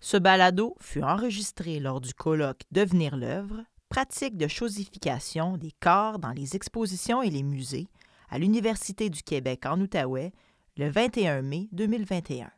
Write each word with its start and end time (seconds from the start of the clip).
Ce 0.00 0.16
balado 0.16 0.76
fut 0.80 1.02
enregistré 1.02 1.80
lors 1.80 2.00
du 2.00 2.14
colloque 2.14 2.62
Devenir 2.70 3.16
l'œuvre, 3.16 3.64
pratique 3.88 4.36
de 4.36 4.48
chosification 4.48 5.56
des 5.56 5.72
corps 5.80 6.18
dans 6.18 6.32
les 6.32 6.54
expositions 6.54 7.22
et 7.22 7.30
les 7.30 7.42
musées 7.42 7.88
à 8.28 8.38
l'Université 8.38 9.08
du 9.10 9.22
Québec 9.22 9.64
en 9.66 9.80
Outaouais 9.80 10.32
le 10.76 10.90
21 10.90 11.42
mai 11.42 11.68
2021. 11.72 12.50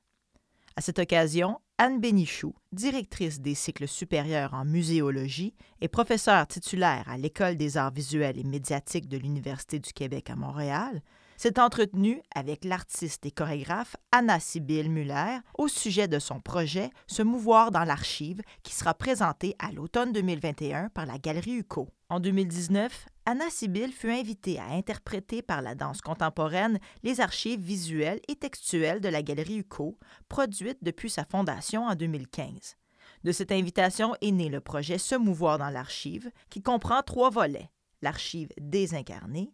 À 0.76 0.80
cette 0.80 0.98
occasion, 0.98 1.60
Anne 1.78 2.00
Bénichou, 2.00 2.54
directrice 2.72 3.40
des 3.40 3.54
cycles 3.54 3.86
supérieurs 3.86 4.54
en 4.54 4.64
muséologie 4.64 5.54
et 5.80 5.88
professeure 5.88 6.46
titulaire 6.46 7.08
à 7.08 7.16
l'École 7.16 7.56
des 7.56 7.76
arts 7.76 7.92
visuels 7.92 8.38
et 8.38 8.44
médiatiques 8.44 9.08
de 9.08 9.16
l'Université 9.16 9.78
du 9.78 9.92
Québec 9.92 10.30
à 10.30 10.36
Montréal, 10.36 11.02
s'est 11.38 11.60
entretenue 11.60 12.20
avec 12.34 12.64
l'artiste 12.64 13.24
et 13.24 13.30
chorégraphe 13.30 13.94
Anna 14.10 14.40
Sibylle 14.40 14.90
Muller 14.90 15.38
au 15.56 15.68
sujet 15.68 16.08
de 16.08 16.18
son 16.18 16.40
projet 16.40 16.90
Se 17.06 17.22
mouvoir 17.22 17.70
dans 17.70 17.84
l'archive 17.84 18.42
qui 18.64 18.74
sera 18.74 18.92
présenté 18.92 19.54
à 19.60 19.70
l'automne 19.70 20.12
2021 20.12 20.88
par 20.88 21.06
la 21.06 21.16
Galerie 21.16 21.58
UCO. 21.58 21.88
En 22.08 22.18
2019, 22.18 23.06
Anna 23.24 23.48
Sibylle 23.50 23.92
fut 23.92 24.10
invitée 24.10 24.58
à 24.58 24.64
interpréter 24.64 25.40
par 25.40 25.62
la 25.62 25.76
danse 25.76 26.00
contemporaine 26.00 26.80
les 27.04 27.20
archives 27.20 27.60
visuelles 27.60 28.20
et 28.26 28.34
textuelles 28.34 29.00
de 29.00 29.08
la 29.08 29.22
Galerie 29.22 29.58
UCO, 29.58 29.96
produite 30.28 30.78
depuis 30.82 31.10
sa 31.10 31.24
fondation 31.24 31.86
en 31.86 31.94
2015. 31.94 32.76
De 33.22 33.30
cette 33.30 33.52
invitation 33.52 34.16
est 34.22 34.32
né 34.32 34.48
le 34.48 34.60
projet 34.60 34.98
Se 34.98 35.14
mouvoir 35.14 35.58
dans 35.58 35.70
l'archive, 35.70 36.32
qui 36.50 36.62
comprend 36.62 37.02
trois 37.02 37.30
volets 37.30 37.70
l'archive 38.02 38.50
désincarnée, 38.60 39.52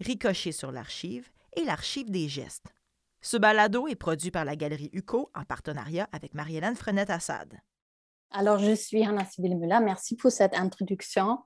Ricocher 0.00 0.52
sur 0.52 0.72
l'archive 0.72 1.28
et 1.54 1.64
l'archive 1.64 2.10
des 2.10 2.28
gestes. 2.28 2.66
Ce 3.22 3.36
balado 3.36 3.88
est 3.88 3.96
produit 3.96 4.30
par 4.30 4.44
la 4.44 4.54
Galerie 4.54 4.90
UCO 4.92 5.30
en 5.34 5.44
partenariat 5.44 6.08
avec 6.12 6.34
Marie-Hélène 6.34 6.76
Frenette-Assad. 6.76 7.58
Alors, 8.30 8.58
je 8.58 8.74
suis 8.74 9.04
Anna 9.04 9.24
Sibylle 9.24 9.56
Muller. 9.56 9.78
Merci 9.82 10.16
pour 10.16 10.30
cette 10.30 10.54
introduction. 10.54 11.38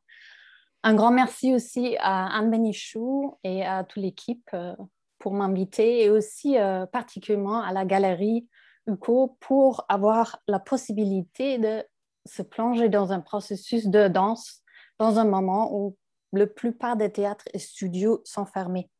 Un 0.82 0.94
grand 0.94 1.10
merci 1.10 1.54
aussi 1.54 1.96
à 2.00 2.26
Anne 2.36 2.50
Benichou 2.50 3.38
et 3.44 3.64
à 3.64 3.84
toute 3.84 4.02
l'équipe 4.02 4.48
euh, 4.54 4.74
pour 5.18 5.32
m'inviter 5.32 6.04
et 6.04 6.10
aussi 6.10 6.58
euh, 6.58 6.86
particulièrement 6.86 7.62
à 7.62 7.72
la 7.72 7.84
Galerie 7.84 8.48
UCO 8.86 9.36
pour 9.40 9.84
avoir 9.88 10.40
la 10.48 10.58
possibilité 10.58 11.58
de 11.58 11.84
se 12.26 12.42
plonger 12.42 12.88
dans 12.88 13.12
un 13.12 13.20
processus 13.20 13.86
de 13.86 14.08
danse 14.08 14.62
dans 14.98 15.18
un 15.18 15.24
moment 15.24 15.70
où 15.72 15.96
la 16.32 16.46
plupart 16.46 16.96
des 16.96 17.10
théâtres 17.10 17.48
et 17.52 17.58
studios 17.58 18.20
sont 18.24 18.46
fermés 18.46 18.90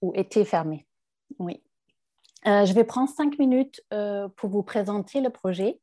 ou 0.00 0.12
étaient 0.14 0.44
fermés. 0.44 0.86
Oui. 1.38 1.62
Euh, 2.46 2.66
je 2.66 2.72
vais 2.72 2.84
prendre 2.84 3.08
cinq 3.08 3.38
minutes 3.38 3.82
euh, 3.92 4.28
pour 4.36 4.50
vous 4.50 4.62
présenter 4.62 5.20
le 5.20 5.30
projet. 5.30 5.80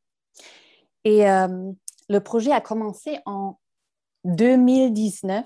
Et 1.06 1.30
euh, 1.30 1.72
le 2.10 2.20
projet 2.20 2.52
a 2.52 2.62
commencé 2.62 3.20
en 3.26 3.60
2019. 4.26 5.46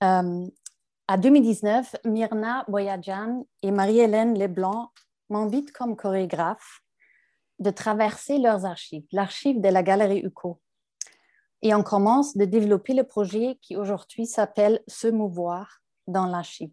à 0.00 1.16
2019, 1.16 1.96
Myrna 2.04 2.64
Boyadjan 2.66 3.46
et 3.62 3.70
Marie-Hélène 3.70 4.38
Leblanc 4.38 4.90
m'invitent 5.30 5.72
comme 5.72 5.96
chorégraphe 5.96 6.80
de 7.60 7.70
traverser 7.70 8.38
leurs 8.38 8.64
archives, 8.64 9.06
l'archive 9.12 9.60
de 9.60 9.68
la 9.68 9.82
Galerie 9.82 10.20
UCO 10.20 10.60
et 11.62 11.74
on 11.74 11.82
commence 11.82 12.36
de 12.36 12.44
développer 12.44 12.94
le 12.94 13.04
projet 13.04 13.58
qui 13.62 13.76
aujourd'hui 13.76 14.26
s'appelle 14.26 14.82
Se 14.86 15.08
mouvoir 15.08 15.80
dans 16.06 16.26
l'archive. 16.26 16.72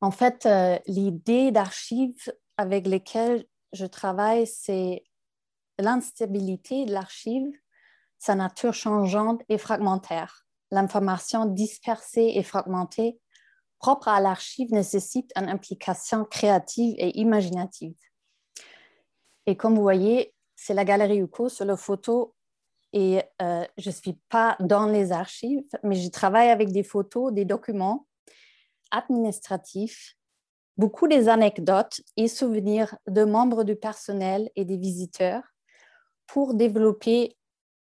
En 0.00 0.10
fait, 0.10 0.46
euh, 0.46 0.78
l'idée 0.86 1.52
d'archives 1.52 2.32
avec 2.56 2.86
lesquelles 2.86 3.46
je 3.72 3.86
travaille, 3.86 4.46
c'est 4.46 5.04
l'instabilité 5.78 6.84
de 6.84 6.92
l'archive, 6.92 7.50
sa 8.18 8.34
nature 8.34 8.74
changeante 8.74 9.42
et 9.48 9.58
fragmentaire. 9.58 10.44
L'information 10.70 11.46
dispersée 11.46 12.32
et 12.34 12.42
fragmentée 12.42 13.18
propre 13.78 14.08
à 14.08 14.20
l'archive 14.20 14.72
nécessite 14.72 15.32
une 15.36 15.48
implication 15.48 16.24
créative 16.24 16.94
et 16.98 17.18
imaginative. 17.18 17.96
Et 19.46 19.56
comme 19.56 19.74
vous 19.74 19.82
voyez, 19.82 20.34
c'est 20.54 20.74
la 20.74 20.84
galerie 20.84 21.18
UCO 21.18 21.48
sur 21.48 21.64
la 21.64 21.76
photo 21.76 22.34
et 22.92 23.22
euh, 23.40 23.64
je 23.78 23.88
ne 23.88 23.94
suis 23.94 24.18
pas 24.28 24.56
dans 24.60 24.86
les 24.86 25.12
archives, 25.12 25.64
mais 25.82 25.96
je 25.96 26.08
travaille 26.10 26.50
avec 26.50 26.72
des 26.72 26.82
photos, 26.82 27.32
des 27.32 27.44
documents 27.44 28.06
administratifs, 28.90 30.16
beaucoup 30.76 31.08
des 31.08 31.28
anecdotes 31.28 32.00
et 32.16 32.28
souvenirs 32.28 32.96
de 33.06 33.24
membres 33.24 33.64
du 33.64 33.76
personnel 33.76 34.50
et 34.56 34.64
des 34.64 34.76
visiteurs 34.76 35.42
pour 36.26 36.54
développer 36.54 37.36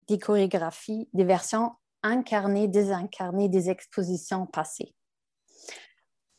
des 0.08 0.20
chorégraphies, 0.20 1.10
des 1.14 1.24
versions 1.24 1.72
incarnées, 2.04 2.68
désincarnées 2.68 3.50
des 3.50 3.70
expositions 3.70 4.46
passées. 4.46 4.94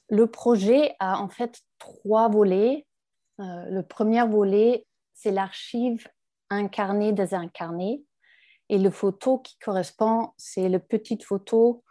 Le 0.08 0.26
projet 0.26 0.94
a 0.98 1.18
en 1.20 1.28
fait 1.28 1.60
trois 1.78 2.28
volets. 2.28 2.86
Euh, 3.40 3.64
le 3.70 3.82
premier 3.82 4.26
volet, 4.26 4.86
c'est 5.14 5.30
l'archive 5.30 6.06
incarnée, 6.50 7.12
désincarnée. 7.12 8.04
Et 8.68 8.78
le 8.78 8.90
photo 8.90 9.38
qui 9.38 9.58
correspond, 9.58 10.32
c'est 10.36 10.68
la 10.68 10.78
petite 10.78 11.24
photo 11.24 11.84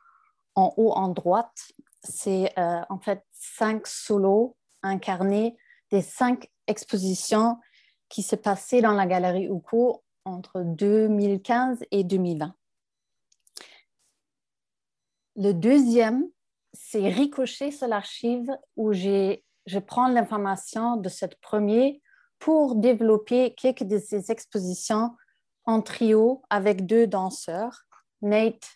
en 0.56 0.74
haut 0.78 0.92
en 0.92 1.10
droite. 1.10 1.72
C'est 2.04 2.58
euh, 2.58 2.82
en 2.90 3.00
fait 3.00 3.24
cinq 3.32 3.88
solos 3.88 4.56
incarnés 4.84 5.58
des 5.92 6.02
cinq 6.02 6.50
expositions 6.68 7.60
qui 8.10 8.24
se 8.24 8.36
passaient 8.36 8.82
dans 8.82 8.94
la 8.94 9.06
galerie 9.06 9.48
UCO 9.48 10.04
entre 10.26 10.62
2015 10.62 11.86
et 11.92 12.04
2020. 12.04 12.54
Le 15.38 15.54
deuxième, 15.54 16.28
c'est 16.74 17.10
ricocher 17.10 17.72
sur 17.72 17.88
l'archive 17.88 18.50
où 18.76 18.92
je 18.94 19.80
prends 19.80 20.08
l'information 20.08 20.98
de 20.98 21.10
cette 21.10 21.40
première 21.40 21.94
pour 22.40 22.76
développer 22.76 23.54
quelques 23.56 23.84
de 23.84 23.98
ces 23.98 24.32
expositions 24.32 25.12
en 25.66 25.82
trio 25.82 26.42
avec 26.50 26.86
deux 26.86 27.08
danseurs, 27.08 27.84
Nate 28.22 28.68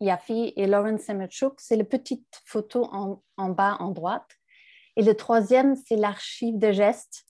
Yaffe 0.00 0.30
et 0.30 0.66
Lauren 0.66 0.98
Semerchuk. 0.98 1.54
C'est 1.58 1.76
la 1.76 1.84
petite 1.84 2.42
photo 2.44 2.88
en, 2.92 3.48
bas 3.50 3.76
en 3.80 3.90
droite. 3.90 4.28
Et 4.96 5.02
le 5.02 5.14
troisième, 5.14 5.76
c'est 5.76 5.96
l'archive 5.96 6.58
de 6.58 6.72
gestes 6.72 7.24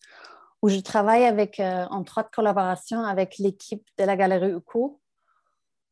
où 0.62 0.68
je 0.68 0.80
travaille 0.80 1.24
avec, 1.24 1.60
euh, 1.60 1.86
en 1.90 2.02
trois 2.02 2.24
collaboration 2.24 3.00
avec 3.02 3.38
l'équipe 3.38 3.86
de 3.98 4.04
la 4.04 4.16
Galerie 4.16 4.52
UCO 4.52 5.00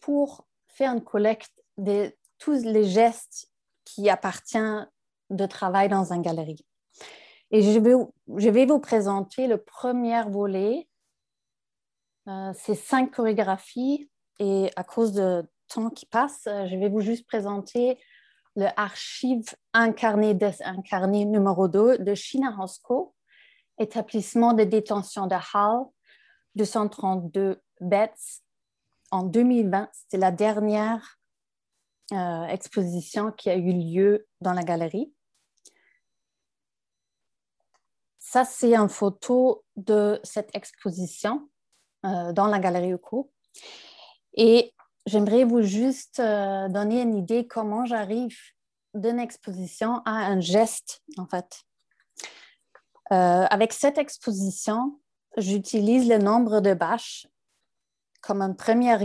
pour 0.00 0.46
faire 0.66 0.92
une 0.92 1.04
collecte 1.04 1.62
de 1.78 2.12
tous 2.38 2.64
les 2.64 2.84
gestes 2.84 3.50
qui 3.84 4.10
appartiennent 4.10 4.88
de 5.30 5.46
travail 5.46 5.88
dans 5.88 6.12
une 6.12 6.22
galerie. 6.22 6.66
Et 7.50 7.62
je 7.62 7.78
vais, 7.78 7.94
je 8.36 8.48
vais 8.50 8.66
vous 8.66 8.80
présenter 8.80 9.46
le 9.46 9.58
premier 9.58 10.22
volet 10.24 10.88
euh, 12.28 12.52
c'est 12.54 12.74
cinq 12.74 13.12
chorégraphies 13.14 14.10
et 14.38 14.70
à 14.74 14.82
cause 14.82 15.12
de 15.12 15.48
temps 15.68 15.90
qui 15.90 16.06
passe, 16.06 16.46
euh, 16.46 16.66
je 16.66 16.76
vais 16.76 16.88
vous 16.88 17.00
juste 17.00 17.26
présenter 17.26 17.98
le 18.56 18.66
archive 18.76 19.54
incarné 19.74 20.34
désincarné 20.34 21.24
numéro 21.24 21.68
2 21.68 21.98
de 21.98 22.14
China 22.14 22.56
Hosco, 22.58 23.14
établissement 23.78 24.54
de 24.54 24.64
détention 24.64 25.26
de 25.26 25.36
Hall, 25.54 25.86
232 26.56 27.60
bêtes. 27.80 28.42
En 29.10 29.22
2020, 29.22 29.88
c'était 29.92 30.18
la 30.18 30.32
dernière 30.32 31.18
euh, 32.12 32.44
exposition 32.46 33.30
qui 33.30 33.50
a 33.50 33.56
eu 33.56 33.72
lieu 33.72 34.26
dans 34.40 34.52
la 34.52 34.62
galerie. 34.62 35.12
Ça, 38.18 38.44
c'est 38.44 38.74
une 38.74 38.88
photo 38.88 39.64
de 39.76 40.18
cette 40.24 40.50
exposition 40.54 41.48
euh, 42.06 42.32
dans 42.32 42.46
la 42.46 42.58
galerie 42.60 42.92
UCO. 42.92 43.32
Et 44.34 44.72
j'aimerais 45.06 45.44
vous 45.44 45.62
juste 45.62 46.20
euh, 46.20 46.68
donner 46.68 47.02
une 47.02 47.16
idée 47.16 47.46
comment 47.48 47.84
j'arrive 47.84 48.38
d'une 48.94 49.18
exposition 49.18 50.02
à 50.04 50.12
un 50.12 50.40
geste, 50.40 51.02
en 51.16 51.26
fait. 51.26 51.62
Euh, 53.12 53.46
avec 53.50 53.72
cette 53.72 53.98
exposition, 53.98 55.00
j'utilise 55.36 56.08
le 56.08 56.18
nombre 56.18 56.60
de 56.60 56.74
bâches 56.74 57.26
comme 58.20 58.40
une 58.40 58.56
première 58.56 59.04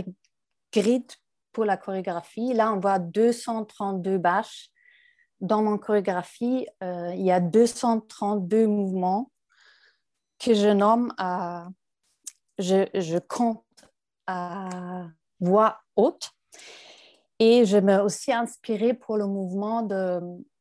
grille 0.72 1.06
pour 1.52 1.64
la 1.64 1.76
chorégraphie. 1.76 2.52
Là, 2.54 2.72
on 2.72 2.78
voit 2.78 2.98
232 2.98 4.18
bâches. 4.18 4.70
Dans 5.40 5.62
mon 5.62 5.76
chorégraphie, 5.76 6.66
il 6.80 7.22
y 7.22 7.32
a 7.32 7.40
232 7.40 8.66
mouvements 8.66 9.30
que 10.38 10.54
je 10.54 10.68
nomme 10.68 11.12
à 11.18 11.66
je, 12.62 13.18
compte 13.18 13.64
à 14.26 15.06
voix 15.40 15.80
haute. 15.96 16.32
Et 17.38 17.64
je 17.64 17.78
me 17.78 18.00
aussi 18.00 18.32
inspirée 18.32 18.94
pour 18.94 19.16
le 19.16 19.26
mouvement 19.26 19.82
de 19.82 20.20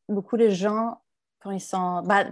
beaucoup 0.10 0.38
de 0.38 0.50
gens 0.50 1.02
quand 1.40 1.52
ils 1.52 1.62
sont. 1.62 2.02
Bah, 2.04 2.26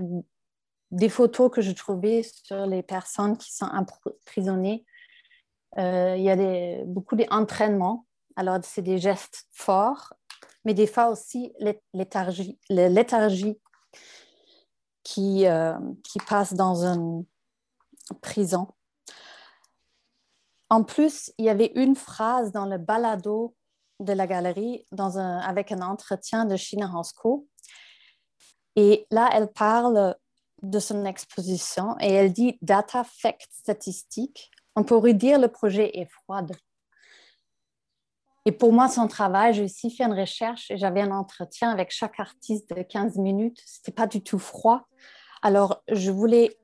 des 0.91 1.09
photos 1.09 1.51
que 1.51 1.61
je 1.61 1.71
trouvais 1.71 2.23
sur 2.23 2.65
les 2.65 2.81
personnes 2.81 3.37
qui 3.37 3.53
sont 3.53 3.69
emprisonnées. 3.71 4.85
Euh, 5.77 6.15
il 6.17 6.23
y 6.23 6.31
a 6.31 6.83
beaucoup 6.85 7.15
d'entraînements. 7.15 8.05
Alors, 8.35 8.57
c'est 8.63 8.81
des 8.81 8.97
gestes 8.97 9.47
forts, 9.51 10.13
mais 10.65 10.73
des 10.73 10.87
fois 10.87 11.09
aussi 11.09 11.53
léthargie, 11.93 12.57
léthargie 12.69 13.59
qui, 15.03 15.45
euh, 15.45 15.77
qui 16.03 16.19
passe 16.19 16.53
dans 16.53 16.83
une 16.85 17.25
prison. 18.21 18.67
En 20.69 20.83
plus, 20.83 21.31
il 21.37 21.45
y 21.45 21.49
avait 21.49 21.71
une 21.75 21.95
phrase 21.95 22.51
dans 22.51 22.65
le 22.65 22.77
balado 22.77 23.55
de 23.99 24.13
la 24.13 24.27
galerie 24.27 24.87
avec 24.97 25.71
un 25.71 25.81
entretien 25.81 26.45
de 26.45 26.55
Shina 26.55 26.87
Hansko. 26.87 27.47
Et 28.75 29.07
là, 29.11 29.29
elle 29.33 29.51
parle 29.51 30.15
de 30.61 30.79
son 30.79 31.05
exposition 31.05 31.95
et 31.99 32.11
elle 32.13 32.31
dit 32.31 32.57
data 32.61 33.03
fact 33.03 33.47
statistique. 33.51 34.51
On 34.75 34.83
pourrait 34.83 35.13
dire 35.13 35.39
le 35.39 35.47
projet 35.47 35.97
est 35.97 36.09
froide. 36.09 36.55
Et 38.45 38.51
pour 38.51 38.71
moi, 38.71 38.87
son 38.87 39.07
travail, 39.07 39.53
j'ai 39.53 39.63
aussi 39.63 39.91
fait 39.91 40.03
une 40.03 40.17
recherche 40.17 40.71
et 40.71 40.77
j'avais 40.77 41.01
un 41.01 41.11
entretien 41.11 41.71
avec 41.71 41.91
chaque 41.91 42.19
artiste 42.19 42.73
de 42.73 42.81
15 42.81 43.17
minutes. 43.17 43.61
Ce 43.65 43.79
n'était 43.79 43.91
pas 43.91 44.07
du 44.07 44.23
tout 44.23 44.39
froid. 44.39 44.87
Alors, 45.41 45.83
je 45.89 46.11
voulais 46.11 46.57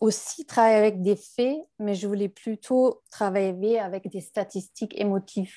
aussi 0.00 0.46
travailler 0.46 0.76
avec 0.76 1.02
des 1.02 1.16
faits, 1.16 1.58
mais 1.78 1.94
je 1.94 2.08
voulais 2.08 2.28
plutôt 2.28 3.02
travailler 3.10 3.78
avec 3.78 4.10
des 4.10 4.20
statistiques 4.20 4.98
émotives. 4.98 5.54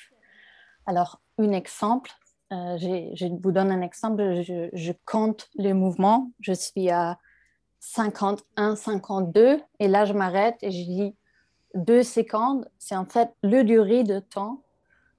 Alors, 0.86 1.22
un 1.38 1.52
exemple, 1.52 2.10
euh, 2.52 2.76
je 2.78 3.42
vous 3.42 3.52
donne 3.52 3.70
un 3.70 3.80
exemple, 3.80 4.42
je, 4.42 4.92
compte 5.06 5.48
les 5.54 5.72
mouvements, 5.72 6.30
je 6.40 6.52
suis 6.52 6.90
à 6.90 7.18
51, 7.80 8.76
52, 8.76 9.60
et 9.80 9.88
là 9.88 10.04
je 10.04 10.12
m'arrête 10.12 10.56
et 10.62 10.70
je 10.70 10.84
dis 10.84 11.16
deux 11.74 12.02
secondes, 12.02 12.68
c'est 12.78 12.96
en 12.96 13.06
fait 13.06 13.30
le 13.42 13.64
durée 13.64 14.04
de 14.04 14.20
temps. 14.20 14.62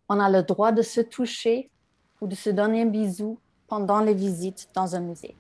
On 0.08 0.20
a 0.20 0.30
le 0.30 0.44
droit 0.44 0.72
de 0.72 0.84
se 0.84 1.02
toucher 1.02 1.72
ou 2.22 2.28
de 2.28 2.36
se 2.36 2.52
donner 2.52 2.84
un 2.84 2.86
bisou 2.86 3.40
pendant 3.68 4.00
les 4.00 4.14
visites 4.14 4.70
dans 4.74 4.96
un 4.96 5.00
musée. 5.00 5.36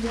Le 0.00 0.04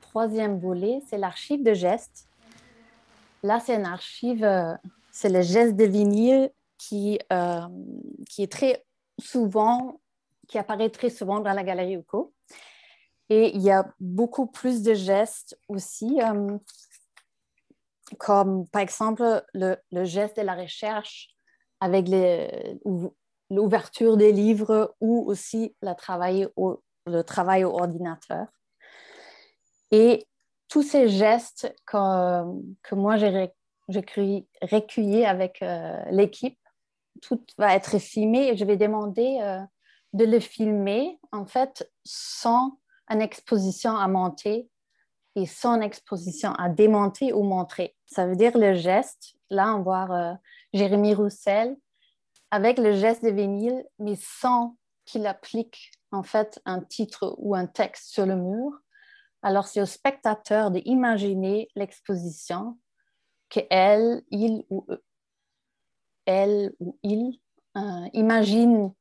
troisième 0.00 0.60
volet, 0.60 1.00
c'est 1.08 1.18
l'archive 1.18 1.64
de 1.64 1.74
gestes. 1.74 2.28
Là, 3.42 3.58
c'est 3.58 3.74
une 3.74 3.84
archive, 3.84 4.44
euh, 4.44 4.74
c'est 5.10 5.28
le 5.28 5.42
geste 5.42 5.74
de 5.74 5.84
vinyle 5.84 6.52
qui, 6.78 7.18
euh, 7.32 7.66
qui 8.28 8.42
est 8.42 8.52
très 8.52 8.84
souvent, 9.18 10.00
qui 10.48 10.58
apparaît 10.58 10.90
très 10.90 11.10
souvent 11.10 11.40
dans 11.40 11.52
la 11.52 11.64
galerie 11.64 11.94
UCO. 11.94 12.34
Et 13.28 13.54
il 13.54 13.62
y 13.62 13.70
a 13.70 13.92
beaucoup 13.98 14.46
plus 14.46 14.82
de 14.82 14.94
gestes 14.94 15.58
aussi, 15.68 16.20
euh, 16.22 16.56
comme 18.18 18.68
par 18.68 18.82
exemple 18.82 19.44
le, 19.52 19.76
geste 20.04 20.36
de 20.36 20.42
la 20.42 20.54
recherche 20.54 21.28
avec 21.80 22.08
l'ouverture 23.50 24.16
des 24.16 24.32
livres 24.32 24.94
ou 25.00 25.24
aussi 25.26 25.74
le 25.82 25.94
travail 25.94 26.48
au, 26.56 26.80
le 27.06 27.22
travail 27.22 27.64
au 27.64 27.70
ordinateur. 27.70 28.46
Et 29.90 30.26
tous 30.68 30.82
ces 30.82 31.08
gestes 31.08 31.74
que, 31.84 32.42
que 32.82 32.94
moi 32.94 33.16
j'ai 33.16 33.50
recueillis 33.88 35.24
avec 35.24 35.62
euh, 35.62 36.02
l'équipe, 36.10 36.58
tout 37.20 37.42
va 37.58 37.74
être 37.74 37.98
filmé 37.98 38.48
et 38.48 38.56
je 38.56 38.64
vais 38.64 38.76
demander 38.76 39.38
euh, 39.42 39.60
de 40.12 40.24
le 40.24 40.40
filmer 40.40 41.18
en 41.32 41.46
fait 41.46 41.90
sans 42.04 42.78
une 43.08 43.20
exposition 43.20 43.96
à 43.96 44.08
monter 44.08 44.68
et 45.36 45.46
sans 45.46 45.80
exposition 45.80 46.52
à 46.54 46.68
démonter 46.68 47.32
ou 47.32 47.42
montrer. 47.42 47.94
Ça 48.06 48.26
veut 48.26 48.36
dire 48.36 48.56
le 48.56 48.74
geste. 48.74 49.34
Là, 49.50 49.74
on 49.76 49.82
voit 49.82 50.08
euh, 50.10 50.34
Jérémy 50.72 51.14
Roussel 51.14 51.76
avec 52.50 52.78
le 52.78 52.92
geste 52.92 53.24
de 53.24 53.30
vinyle, 53.30 53.84
mais 53.98 54.16
sans 54.16 54.76
qu'il 55.04 55.26
applique 55.26 55.92
en 56.10 56.22
fait 56.22 56.60
un 56.64 56.80
titre 56.80 57.34
ou 57.38 57.54
un 57.54 57.66
texte 57.66 58.10
sur 58.10 58.26
le 58.26 58.36
mur. 58.36 58.72
Alors, 59.42 59.66
c'est 59.66 59.80
au 59.80 59.86
spectateur 59.86 60.70
d'imaginer 60.70 61.68
l'exposition 61.76 62.78
que 63.50 63.60
elle, 63.70 64.22
il 64.30 64.64
ou 64.70 64.86
eux, 64.88 65.04
elle 66.26 66.72
ou 66.80 66.98
il 67.02 67.40
euh, 67.76 68.08
imagine 68.12 68.92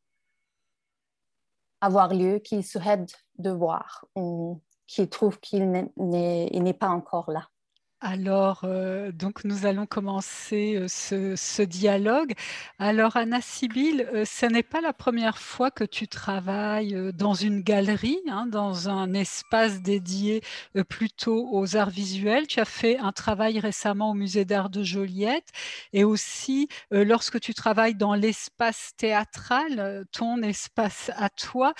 avoir 1.81 2.13
lieu, 2.13 2.39
qu'il 2.39 2.63
souhaite 2.63 3.15
de 3.37 3.49
voir 3.49 4.05
ou 4.15 4.61
qu'il 4.87 5.09
trouve 5.09 5.39
qu'il 5.39 5.69
n'est 5.97 6.73
pas 6.73 6.89
encore 6.89 7.31
là. 7.31 7.49
Alors, 8.01 8.61
euh, 8.65 9.11
donc 9.13 9.45
nous 9.45 9.65
allons 9.65 9.85
commencer 9.85 10.75
euh, 10.75 10.87
ce, 11.37 11.61
dialogue. 11.63 12.33
Alors, 12.77 13.15
Anna 13.15 13.39
Sibyl, 13.41 14.07
euh, 14.13 14.25
ce 14.25 14.45
n'est 14.45 14.63
pas 14.63 14.81
la 14.81 14.91
première 14.93 15.37
fois 15.39 15.71
que 15.71 15.85
tu 15.85 16.07
travailles 16.07 16.95
dans 17.13 17.33
une 17.33 17.61
galerie, 17.61 18.19
hein, 18.29 18.47
dans 18.47 18.89
un 18.89 19.13
espace 19.13 19.81
dédié 19.81 20.41
plutôt 20.89 21.47
aux 21.51 21.77
arts 21.77 21.89
visuels. 21.89 22.47
Tu 22.47 22.59
as 22.59 22.65
fait 22.65 22.97
un 22.97 23.13
travail 23.13 23.59
récemment 23.59 24.11
au 24.11 24.13
Musée 24.13 24.45
d'art 24.45 24.69
de 24.69 24.83
Joliette 24.83 25.49
et 25.93 26.03
aussi 26.03 26.67
lorsque 26.91 27.39
tu 27.39 27.53
travailles 27.53 27.95
dans 27.95 28.13
l'espace 28.13 28.91
théâtral, 28.97 30.05
ton 30.11 30.41
espace 30.43 31.11
à 31.15 31.29
toi, 31.29 31.73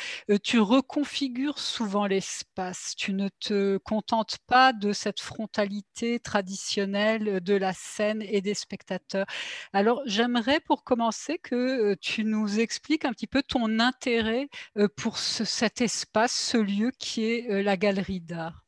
tu 0.43 0.59
reconfigures 0.59 1.59
souvent 1.59 2.07
l'espace. 2.07 2.93
Tu 2.97 3.13
ne 3.13 3.29
te 3.39 3.77
contentes 3.77 4.37
pas 4.47 4.73
de 4.73 4.93
cette 4.93 5.19
frontalité 5.19 6.04
traditionnelle 6.23 7.39
de 7.41 7.55
la 7.55 7.73
scène 7.73 8.21
et 8.21 8.41
des 8.41 8.53
spectateurs. 8.53 9.25
Alors, 9.73 10.01
j'aimerais 10.05 10.59
pour 10.59 10.83
commencer 10.83 11.37
que 11.37 11.55
euh, 11.55 11.95
tu 11.99 12.23
nous 12.23 12.59
expliques 12.59 13.05
un 13.05 13.11
petit 13.11 13.27
peu 13.27 13.41
ton 13.43 13.79
intérêt 13.79 14.49
euh, 14.77 14.87
pour 14.95 15.17
cet 15.17 15.81
espace, 15.81 16.33
ce 16.33 16.57
lieu 16.57 16.91
qui 16.97 17.25
est 17.25 17.51
euh, 17.51 17.63
la 17.63 17.77
galerie 17.77 18.21
d'art. 18.21 18.63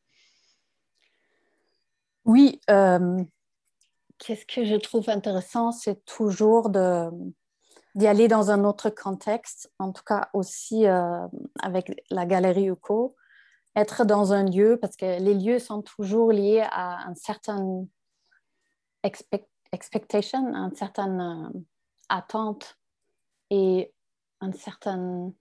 Oui, 2.26 2.60
qu'est-ce 4.20 4.46
que 4.46 4.66
je 4.66 4.76
trouve 4.76 5.10
intéressant, 5.10 5.72
c'est 5.72 6.04
toujours 6.06 6.70
de 6.70 7.10
d'y 7.96 8.06
aller 8.06 8.28
dans 8.28 8.52
un 8.52 8.64
autre 8.64 8.92
contexte, 8.92 9.72
en 9.80 9.92
tout 9.92 10.04
cas 10.04 10.30
aussi 10.34 10.86
avec 10.86 12.04
la 12.12 12.26
galerie 12.28 12.68
UCO, 12.70 13.16
être 13.78 14.06
dans 14.06 14.34
un 14.34 14.44
lieu, 14.44 14.78
parce 14.82 14.98
que 14.98 15.20
les 15.20 15.36
lieux 15.36 15.60
sont 15.60 15.84
toujours 15.84 16.32
liés 16.32 16.66
à 16.72 17.06
une 17.08 17.16
certaine 17.16 17.88
expectation, 19.72 20.40
une 20.40 20.76
certaine 20.76 21.22
euh, 21.22 21.60
attente 22.10 22.78
et 23.52 23.94
une 24.42 24.54
certaine 24.54 25.32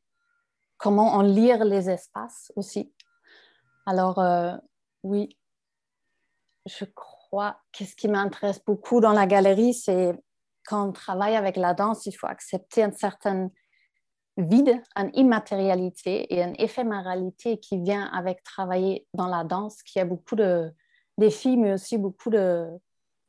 comment 0.76 1.16
on 1.16 1.22
lire 1.22 1.64
les 1.64 1.88
espaces 1.88 2.52
aussi. 2.56 2.92
Alors, 3.86 4.18
euh, 4.18 4.54
oui, 5.02 5.38
je 6.66 6.84
crois 6.84 7.58
que 7.72 7.84
ce 7.84 7.96
qui 7.96 8.08
m'intéresse 8.08 8.62
beaucoup 8.62 9.00
dans 9.00 9.12
la 9.12 9.26
galerie, 9.26 9.72
c'est 9.72 10.14
quand 10.66 10.88
on 10.88 10.92
travaille 10.92 11.36
avec 11.36 11.56
la 11.56 11.72
danse, 11.72 12.04
il 12.04 12.12
faut 12.12 12.26
accepter 12.26 12.82
une 12.82 12.92
certaine 12.92 13.50
vide, 14.36 14.82
une 14.96 15.10
immatérialité 15.14 16.32
et 16.34 16.42
une 16.42 16.54
éphéméralité 16.58 17.58
qui 17.58 17.78
vient 17.78 18.06
avec 18.12 18.42
travailler 18.42 19.06
dans 19.14 19.28
la 19.28 19.44
danse, 19.44 19.82
qui 19.82 19.98
a 19.98 20.04
beaucoup 20.04 20.36
de 20.36 20.70
défis, 21.18 21.56
mais 21.56 21.72
aussi 21.72 21.98
beaucoup 21.98 22.30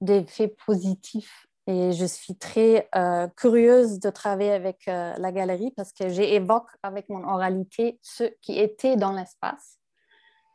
d'effets 0.02 0.50
positifs. 0.66 1.48
Et 1.68 1.92
je 1.92 2.06
suis 2.06 2.36
très 2.36 2.88
euh, 2.96 3.28
curieuse 3.36 4.00
de 4.00 4.10
travailler 4.10 4.54
avec 4.54 4.88
euh, 4.88 5.14
la 5.18 5.34
galerie 5.34 5.72
parce 5.76 5.92
que 5.92 6.08
j'évoque 6.08 6.70
avec 6.82 7.10
mon 7.10 7.28
oralité 7.28 8.00
ce 8.02 8.24
qui 8.42 8.58
était 8.58 8.96
dans 8.96 9.12
l'espace, 9.12 9.78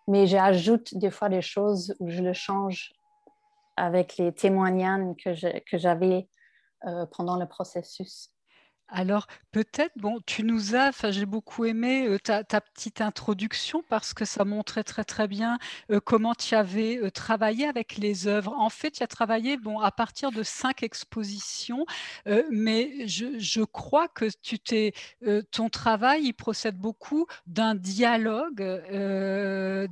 mais 0.09 0.26
j'ajoute 0.26 0.94
des 0.94 1.11
fois 1.11 1.28
des 1.28 1.42
choses 1.42 1.94
où 2.00 2.09
je 2.09 2.23
le 2.23 2.32
change 2.32 2.94
avec 3.76 4.16
les 4.16 4.32
témoignages 4.32 5.14
que 5.71 5.78
j'avais 5.78 6.28
euh, 6.87 7.04
pendant 7.06 7.37
le 7.37 7.47
processus. 7.47 8.30
Alors 8.94 9.26
peut-être, 9.52 9.94
bon, 9.96 10.20
tu 10.26 10.44
nous 10.44 10.76
as, 10.76 10.92
j'ai 11.11 11.25
beaucoup 11.25 11.64
aimé 11.64 12.06
euh, 12.06 12.18
ta, 12.18 12.42
petite 12.44 13.00
introduction 13.00 13.82
parce 13.88 14.12
que 14.12 14.26
ça 14.26 14.44
montrait 14.44 14.84
très 14.84 15.02
très 15.02 15.26
bien 15.26 15.58
euh, 15.90 15.99
comment 15.99 16.34
tu 16.34 16.54
avais 16.54 16.99
euh, 16.99 17.11
travaillé 17.11 17.66
avec 17.66 17.96
les 17.96 18.26
œuvres. 18.26 18.52
En 18.52 18.68
fait, 18.68 18.90
tu 18.90 19.02
as 19.02 19.06
travaillé 19.06 19.56
bon, 19.56 19.80
à 19.80 19.90
partir 19.92 20.30
de 20.30 20.42
cinq 20.42 20.82
expositions, 20.82 21.87
mais 22.50 23.06
je, 23.08 23.64
crois 23.64 24.08
que 24.08 24.26
tu 24.42 24.58
t'es, 24.58 24.92
ton 25.50 25.70
travail, 25.70 26.25
il 26.25 26.32
procède 26.34 26.76
beaucoup 26.76 27.26
d'un 27.46 27.75
dialogue 27.75 28.62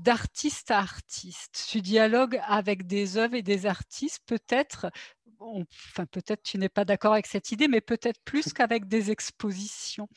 d'artiste 0.02 0.70
à 0.70 0.78
artiste. 0.78 1.56
Ce 1.56 1.78
dialogue 1.78 2.40
avec 2.46 2.86
des 2.86 3.16
œuvres 3.16 3.34
et 3.34 3.42
des 3.42 3.64
artistes 3.64 4.20
peut-être 4.26 4.90
enfin 5.40 6.06
peut-être 6.06 6.42
tu 6.42 6.58
n'es 6.58 6.68
pas 6.68 6.84
d'accord 6.84 7.12
avec 7.12 7.26
cette 7.26 7.52
idée, 7.52 7.68
mais 7.68 7.80
peut-être 7.80 8.20
plus 8.24 8.52
qu'avec 8.52 8.86
des 8.86 9.10
expositions. 9.10 10.08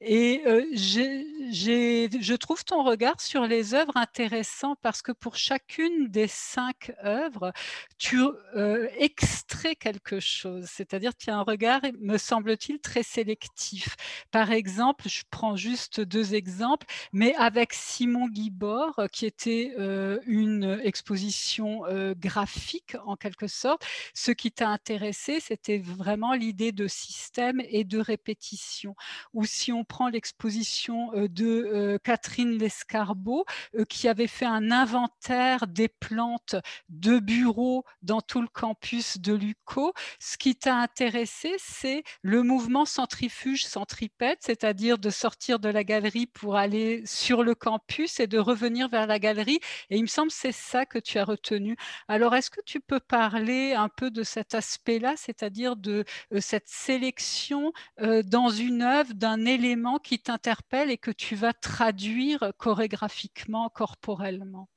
Et 0.00 0.42
euh, 0.46 0.64
je 0.74 2.34
trouve 2.34 2.64
ton 2.64 2.82
regard 2.82 3.20
sur 3.20 3.46
les 3.46 3.74
œuvres 3.74 3.96
intéressant 3.96 4.76
parce 4.76 5.02
que 5.02 5.12
pour 5.12 5.36
chacune 5.36 6.08
des 6.08 6.28
cinq 6.28 6.92
œuvres, 7.04 7.52
tu 7.98 8.20
euh, 8.56 8.88
extrais 8.98 9.74
quelque 9.74 10.20
chose, 10.20 10.66
c'est-à-dire 10.66 11.16
qu'il 11.16 11.30
y 11.32 11.34
a 11.34 11.38
un 11.38 11.42
regard, 11.42 11.80
me 12.00 12.18
semble-t-il, 12.18 12.80
très 12.80 13.02
sélectif. 13.02 13.96
Par 14.30 14.52
exemple, 14.52 15.08
je 15.08 15.22
prends 15.30 15.56
juste 15.56 16.00
deux 16.00 16.34
exemples, 16.34 16.86
mais 17.12 17.34
avec 17.36 17.72
Simon 17.72 18.28
Guibord, 18.28 19.00
qui 19.12 19.26
était 19.26 19.74
euh, 19.78 20.18
une 20.26 20.80
exposition 20.82 21.82
graphique 22.16 22.96
en 23.04 23.16
quelque 23.16 23.46
sorte, 23.46 23.84
ce 24.14 24.30
qui 24.30 24.52
t'a 24.52 24.67
intéressé, 24.68 25.40
c'était 25.40 25.78
vraiment 25.78 26.32
l'idée 26.34 26.72
de 26.72 26.86
système 26.86 27.60
et 27.68 27.84
de 27.84 27.98
répétition. 27.98 28.94
Ou 29.34 29.44
si 29.44 29.72
on 29.72 29.84
prend 29.84 30.08
l'exposition 30.08 31.12
euh, 31.14 31.28
de 31.28 31.46
euh, 31.46 31.98
Catherine 32.02 32.58
Lescarbot, 32.58 33.44
euh, 33.74 33.84
qui 33.84 34.08
avait 34.08 34.26
fait 34.26 34.46
un 34.46 34.70
inventaire 34.70 35.66
des 35.66 35.88
plantes 35.88 36.56
de 36.88 37.18
bureaux 37.18 37.84
dans 38.02 38.20
tout 38.20 38.40
le 38.40 38.48
campus 38.48 39.18
de 39.18 39.34
l'UCO, 39.34 39.92
ce 40.18 40.36
qui 40.36 40.56
t'a 40.56 40.76
intéressé, 40.76 41.54
c'est 41.58 42.02
le 42.22 42.42
mouvement 42.42 42.84
centrifuge-centripète, 42.84 44.38
c'est-à-dire 44.40 44.98
de 44.98 45.10
sortir 45.10 45.58
de 45.58 45.68
la 45.68 45.84
galerie 45.84 46.26
pour 46.26 46.56
aller 46.56 47.02
sur 47.06 47.42
le 47.42 47.54
campus 47.54 48.20
et 48.20 48.26
de 48.26 48.38
revenir 48.38 48.88
vers 48.88 49.06
la 49.06 49.18
galerie. 49.18 49.60
Et 49.90 49.96
il 49.96 50.02
me 50.02 50.06
semble 50.06 50.30
c'est 50.30 50.52
ça 50.52 50.86
que 50.86 50.98
tu 50.98 51.18
as 51.18 51.24
retenu. 51.24 51.76
Alors, 52.08 52.34
est-ce 52.34 52.50
que 52.50 52.60
tu 52.64 52.80
peux 52.80 53.00
parler 53.00 53.74
un 53.74 53.88
peu 53.88 54.10
de 54.10 54.22
cette 54.22 54.54
aspect-là, 54.58 55.14
c'est-à-dire 55.16 55.76
de 55.76 56.04
euh, 56.32 56.40
cette 56.40 56.68
sélection 56.68 57.72
euh, 58.00 58.22
dans 58.22 58.50
une 58.50 58.82
œuvre 58.82 59.14
d'un 59.14 59.46
élément 59.46 59.98
qui 59.98 60.18
t'interpelle 60.18 60.90
et 60.90 60.98
que 60.98 61.10
tu 61.10 61.34
vas 61.34 61.54
traduire 61.54 62.52
chorégraphiquement, 62.58 63.70
corporellement? 63.70 64.68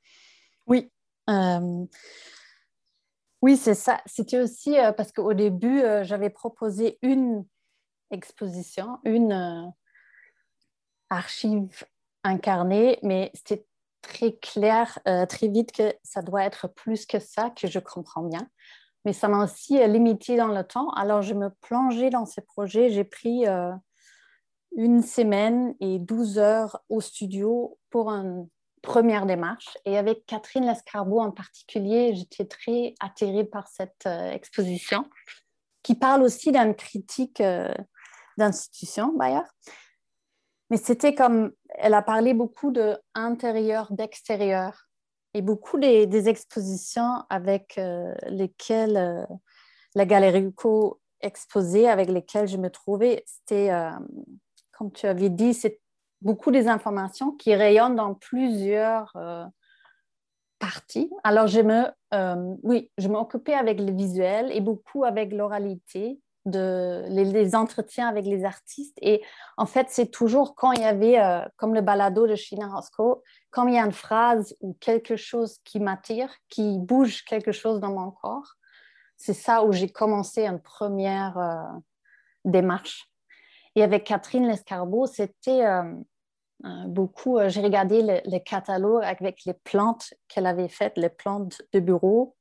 Oui. 0.66 0.90
Euh, 1.28 1.84
oui, 3.42 3.56
c'est 3.56 3.74
ça. 3.74 4.00
C'était 4.06 4.40
aussi 4.40 4.76
parce 4.96 5.12
qu'au 5.12 5.34
début, 5.34 5.82
j'avais 6.02 6.30
proposé 6.30 6.98
une 7.02 7.44
exposition, 8.10 9.00
une 9.04 9.72
archive 11.10 11.84
incarnée, 12.22 13.00
mais 13.02 13.32
c'était 13.34 13.66
très 14.00 14.34
clair 14.34 15.00
très 15.28 15.48
vite 15.48 15.72
que 15.72 15.92
ça 16.04 16.22
doit 16.22 16.44
être 16.44 16.68
plus 16.68 17.04
que 17.04 17.18
ça, 17.18 17.50
que 17.50 17.66
je 17.66 17.80
comprends 17.80 18.22
bien 18.22 18.48
mais 19.04 19.12
ça 19.12 19.28
m'a 19.28 19.44
aussi 19.44 19.80
euh, 19.80 19.86
limité 19.86 20.36
dans 20.36 20.48
le 20.48 20.64
temps. 20.64 20.90
Alors, 20.90 21.22
je 21.22 21.34
me 21.34 21.50
plongeais 21.60 22.10
dans 22.10 22.26
ces 22.26 22.40
projets. 22.40 22.90
J'ai 22.90 23.04
pris 23.04 23.46
euh, 23.46 23.72
une 24.76 25.02
semaine 25.02 25.74
et 25.80 25.98
12 25.98 26.38
heures 26.38 26.82
au 26.88 27.00
studio 27.00 27.78
pour 27.90 28.10
une 28.10 28.48
première 28.80 29.26
démarche. 29.26 29.76
Et 29.84 29.98
avec 29.98 30.24
Catherine 30.26 30.66
Lescarbot 30.66 31.20
en 31.20 31.30
particulier, 31.30 32.14
j'étais 32.14 32.44
très 32.44 32.94
attirée 33.00 33.44
par 33.44 33.68
cette 33.68 34.06
euh, 34.06 34.30
exposition 34.30 35.08
qui 35.82 35.96
parle 35.96 36.22
aussi 36.22 36.52
d'une 36.52 36.76
critique 36.76 37.42
d'institution, 38.38 39.12
d'ailleurs. 39.18 39.52
Mais 40.70 40.76
c'était 40.76 41.12
comme, 41.12 41.50
elle 41.70 41.94
a 41.94 42.02
parlé 42.02 42.34
beaucoup 42.34 42.70
de 42.70 42.96
d'extérieur 43.90 44.88
et 45.34 45.42
beaucoup 45.42 45.78
des, 45.78 46.28
expositions 46.28 47.24
avec 47.30 47.78
euh, 47.78 48.14
lesquelles 48.28 48.96
euh, 48.96 49.24
la 49.94 50.04
Galerie 50.04 50.44
UCO 50.44 51.00
exposait, 51.20 51.88
avec 51.88 52.08
lesquelles 52.08 52.48
je 52.48 52.56
me 52.56 52.68
trouvais, 52.70 53.22
c'était, 53.26 53.70
euh, 53.70 53.90
comme 54.72 54.92
tu 54.92 55.06
avais 55.06 55.30
dit, 55.30 55.54
c'est 55.54 55.80
beaucoup 56.20 56.50
des 56.50 56.68
informations 56.68 57.32
qui 57.32 57.54
rayonnent 57.54 57.96
dans 57.96 58.14
plusieurs 58.14 59.16
parties. 60.58 61.10
Alors, 61.24 61.48
je 61.48 61.60
me, 61.60 62.58
oui, 62.62 62.90
je 62.96 63.08
m'occupais 63.08 63.54
avec 63.54 63.80
le 63.80 63.92
visuel 63.92 64.52
et 64.52 64.60
beaucoup 64.60 65.04
avec 65.04 65.32
l'oralité 65.32 66.20
de 66.44 67.04
les, 67.08 67.54
entretiens 67.54 68.08
avec 68.08 68.24
les 68.24 68.44
artistes. 68.44 68.96
Et 69.00 69.22
en 69.56 69.66
fait, 69.66 69.88
c'est 69.90 70.10
toujours 70.10 70.54
quand 70.54 70.72
il 70.72 70.80
y 70.80 70.84
avait, 70.84 71.18
euh, 71.20 71.40
comme 71.56 71.74
le 71.74 71.80
balado 71.80 72.26
de 72.26 72.34
Sheena 72.34 72.68
Roscoe, 72.68 73.22
quand 73.50 73.66
il 73.68 73.74
y 73.74 73.78
a 73.78 73.84
une 73.84 73.92
phrase 73.92 74.56
ou 74.60 74.74
quelque 74.80 75.16
chose 75.16 75.58
qui 75.64 75.78
m'attire, 75.78 76.34
qui 76.48 76.78
bouge 76.78 77.24
quelque 77.24 77.52
chose 77.52 77.80
dans 77.80 77.92
mon 77.92 78.10
corps, 78.10 78.54
c'est 79.16 79.34
ça 79.34 79.62
où 79.64 79.72
j'ai 79.72 79.88
commencé 79.88 80.46
une 80.46 80.60
première 80.60 81.38
euh, 81.38 81.78
démarche. 82.44 83.08
Et 83.74 83.82
avec 83.82 84.04
Catherine 84.04 84.46
Lescarbot, 84.46 85.06
c'était 85.06 85.64
euh, 85.64 85.82
beaucoup, 86.86 87.38
j'ai 87.46 87.62
regardé 87.62 88.02
le, 88.02 88.20
le, 88.24 88.38
catalogue 88.38 89.04
avec 89.04 89.44
les 89.46 89.54
plantes 89.54 90.12
qu'elle 90.28 90.46
avait 90.46 90.68
faites, 90.68 90.98
les 90.98 91.08
plantes 91.08 91.62
de 91.72 91.80
bureau, 91.80 92.36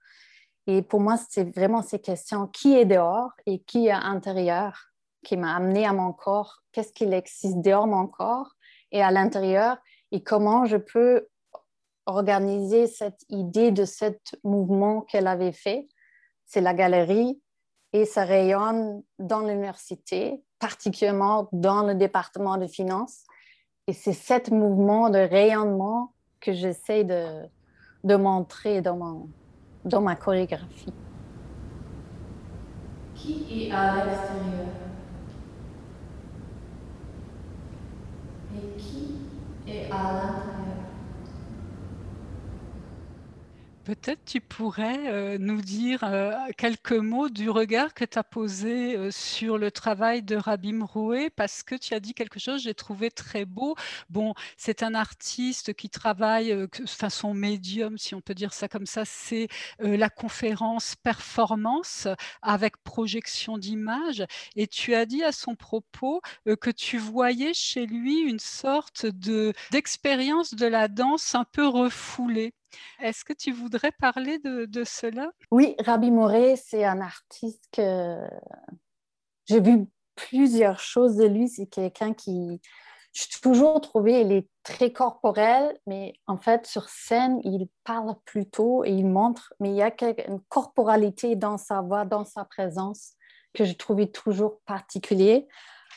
et 0.68 0.82
pour 0.82 1.00
moi, 1.00 1.18
c'est 1.30 1.56
vraiment 1.56 1.82
ces 1.82 2.00
questions 2.00 2.48
qui 2.48 2.76
est 2.78 2.86
dehors 2.86 3.32
et 3.46 3.60
qui 3.60 3.88
est 3.88 3.92
à 3.92 4.00
l'intérieur 4.00 4.92
qui 5.24 5.38
m'a 5.38 5.56
amené 5.56 5.86
à 5.86 5.94
mon 5.94 6.14
corps? 6.14 6.64
Qu'est-ce 6.72 6.94
qu'il 6.94 7.14
existe 7.14 7.62
dehors 7.62 7.88
mon 7.88 8.08
corps 8.08 8.52
et 8.92 9.02
à 9.02 9.12
l'intérieur? 9.12 9.78
Et 10.12 10.24
comment 10.24 10.66
je 10.66 10.78
peux 10.78 11.28
organiser 12.06 12.88
cette 12.88 13.24
idée 13.30 13.72
de 13.72 13.86
ce 13.86 14.06
mouvement 14.44 15.02
qu'elle 15.02 15.28
avait 15.28 15.52
fait? 15.52 15.88
C'est 16.46 16.62
la 16.62 16.74
galerie 16.74 17.42
et 17.94 18.06
ça 18.06 18.24
rayonne 18.24 19.04
dans 19.20 19.42
l'université, 19.42 20.44
particulièrement 20.60 21.50
dans 21.52 21.84
le 21.84 21.96
département 21.96 22.58
de 22.58 22.68
finances. 22.68 23.24
Et 23.88 23.94
c'est 23.94 24.14
ce 24.14 24.54
mouvement 24.54 25.10
de 25.10 25.20
rayonnement 25.20 26.14
que 26.40 26.54
j'essaie 26.54 27.04
de 27.04 28.16
montrer 28.16 28.82
dans 28.82 28.98
mon, 28.98 29.30
dans 29.86 30.02
ma 30.02 30.16
chorégraphie. 30.16 30.94
Qui 33.16 33.68
est 33.68 33.72
à 33.72 33.96
l'extérieur? 33.96 34.68
Et 38.54 38.78
qui 38.78 39.30
est 39.68 39.90
à 39.92 40.14
l'intérieur? 40.14 40.81
Peut-être 43.84 44.24
tu 44.26 44.42
pourrais 44.42 45.08
euh, 45.08 45.38
nous 45.40 45.60
dire 45.60 46.04
euh, 46.04 46.34
quelques 46.56 46.92
mots 46.92 47.30
du 47.30 47.50
regard 47.50 47.96
que 47.96 48.06
tu 48.06 48.20
as 48.20 48.24
posé 48.24 48.96
euh, 48.96 49.10
sur 49.10 49.58
le 49.58 49.72
travail 49.72 50.22
de 50.22 50.36
Rabim 50.36 50.86
Roué, 50.86 51.32
parce 51.32 51.64
que 51.64 51.74
tu 51.74 51.96
as 51.96 52.00
dit 52.00 52.14
quelque 52.14 52.40
chose, 52.40 52.62
j'ai 52.62 52.76
trouvé 52.76 53.10
très 53.10 53.44
beau. 53.46 53.76
Bon, 54.10 54.36
c'est 54.56 54.84
un 54.84 54.94
artiste 54.94 55.74
qui 55.74 55.90
travaille, 55.90 56.56
enfin 56.84 57.10
son 57.10 57.34
médium, 57.34 57.98
si 57.98 58.14
on 58.14 58.22
peut 58.22 58.36
dire 58.36 58.54
ça 58.54 58.68
comme 58.68 58.86
ça, 58.86 59.04
c'est 59.04 59.48
la 59.80 60.10
conférence 60.10 60.96
performance 60.96 62.08
avec 62.44 62.78
projection 62.84 63.58
d'images. 63.58 64.24
Et 64.56 64.68
tu 64.68 64.94
as 64.94 65.08
dit 65.08 65.24
à 65.24 65.32
son 65.32 65.56
propos 65.56 66.22
que 66.46 66.70
tu 66.70 67.00
voyais 67.00 67.54
chez 67.56 67.88
lui 67.88 68.20
une 68.20 68.40
sorte 68.40 69.08
de 69.08 69.54
d'expérience 69.72 70.54
de 70.54 70.68
la 70.68 70.88
danse 70.88 71.34
un 71.36 71.46
peu 71.46 71.68
refoulée. 71.68 72.54
Est-ce 73.02 73.24
que 73.26 73.34
tu 73.34 73.52
voudrais 73.52 73.92
parler 73.92 74.40
de, 74.40 74.84
cela? 74.84 75.32
Oui, 75.52 75.76
Rabbi 75.80 76.12
Moré, 76.12 76.56
c'est 76.56 76.86
un 76.86 77.02
artiste 77.02 77.64
que 77.72 78.18
j'ai 79.46 79.60
vu 79.60 79.88
plusieurs 80.16 80.80
choses 80.80 81.16
de 81.16 81.26
lui. 81.26 81.50
C'est 81.50 81.68
quelqu'un 81.68 82.14
qui, 82.14 82.62
je 83.14 83.40
toujours 83.42 83.82
trouvé, 83.82 84.22
il 84.22 84.32
est 84.32 84.48
très 84.64 84.92
corporel, 84.92 85.78
mais 85.86 86.14
en 86.28 86.38
fait, 86.38 86.66
sur 86.66 86.88
scène, 86.90 87.40
il 87.44 87.68
parle 87.84 88.16
plutôt 88.26 88.86
et 88.86 88.92
il 88.92 89.08
montre, 89.08 89.54
mais 89.60 89.70
il 89.70 89.76
y 89.76 89.82
a 89.82 89.92
une 90.28 90.42
corporalité 90.48 91.36
dans 91.36 91.58
sa 91.58 91.82
voix, 91.82 92.06
dans 92.06 92.26
sa 92.26 92.46
présence 92.46 93.14
que 93.54 93.66
je 93.66 93.74
trouvais 93.74 94.08
toujours 94.08 94.62
particulier. 94.66 95.48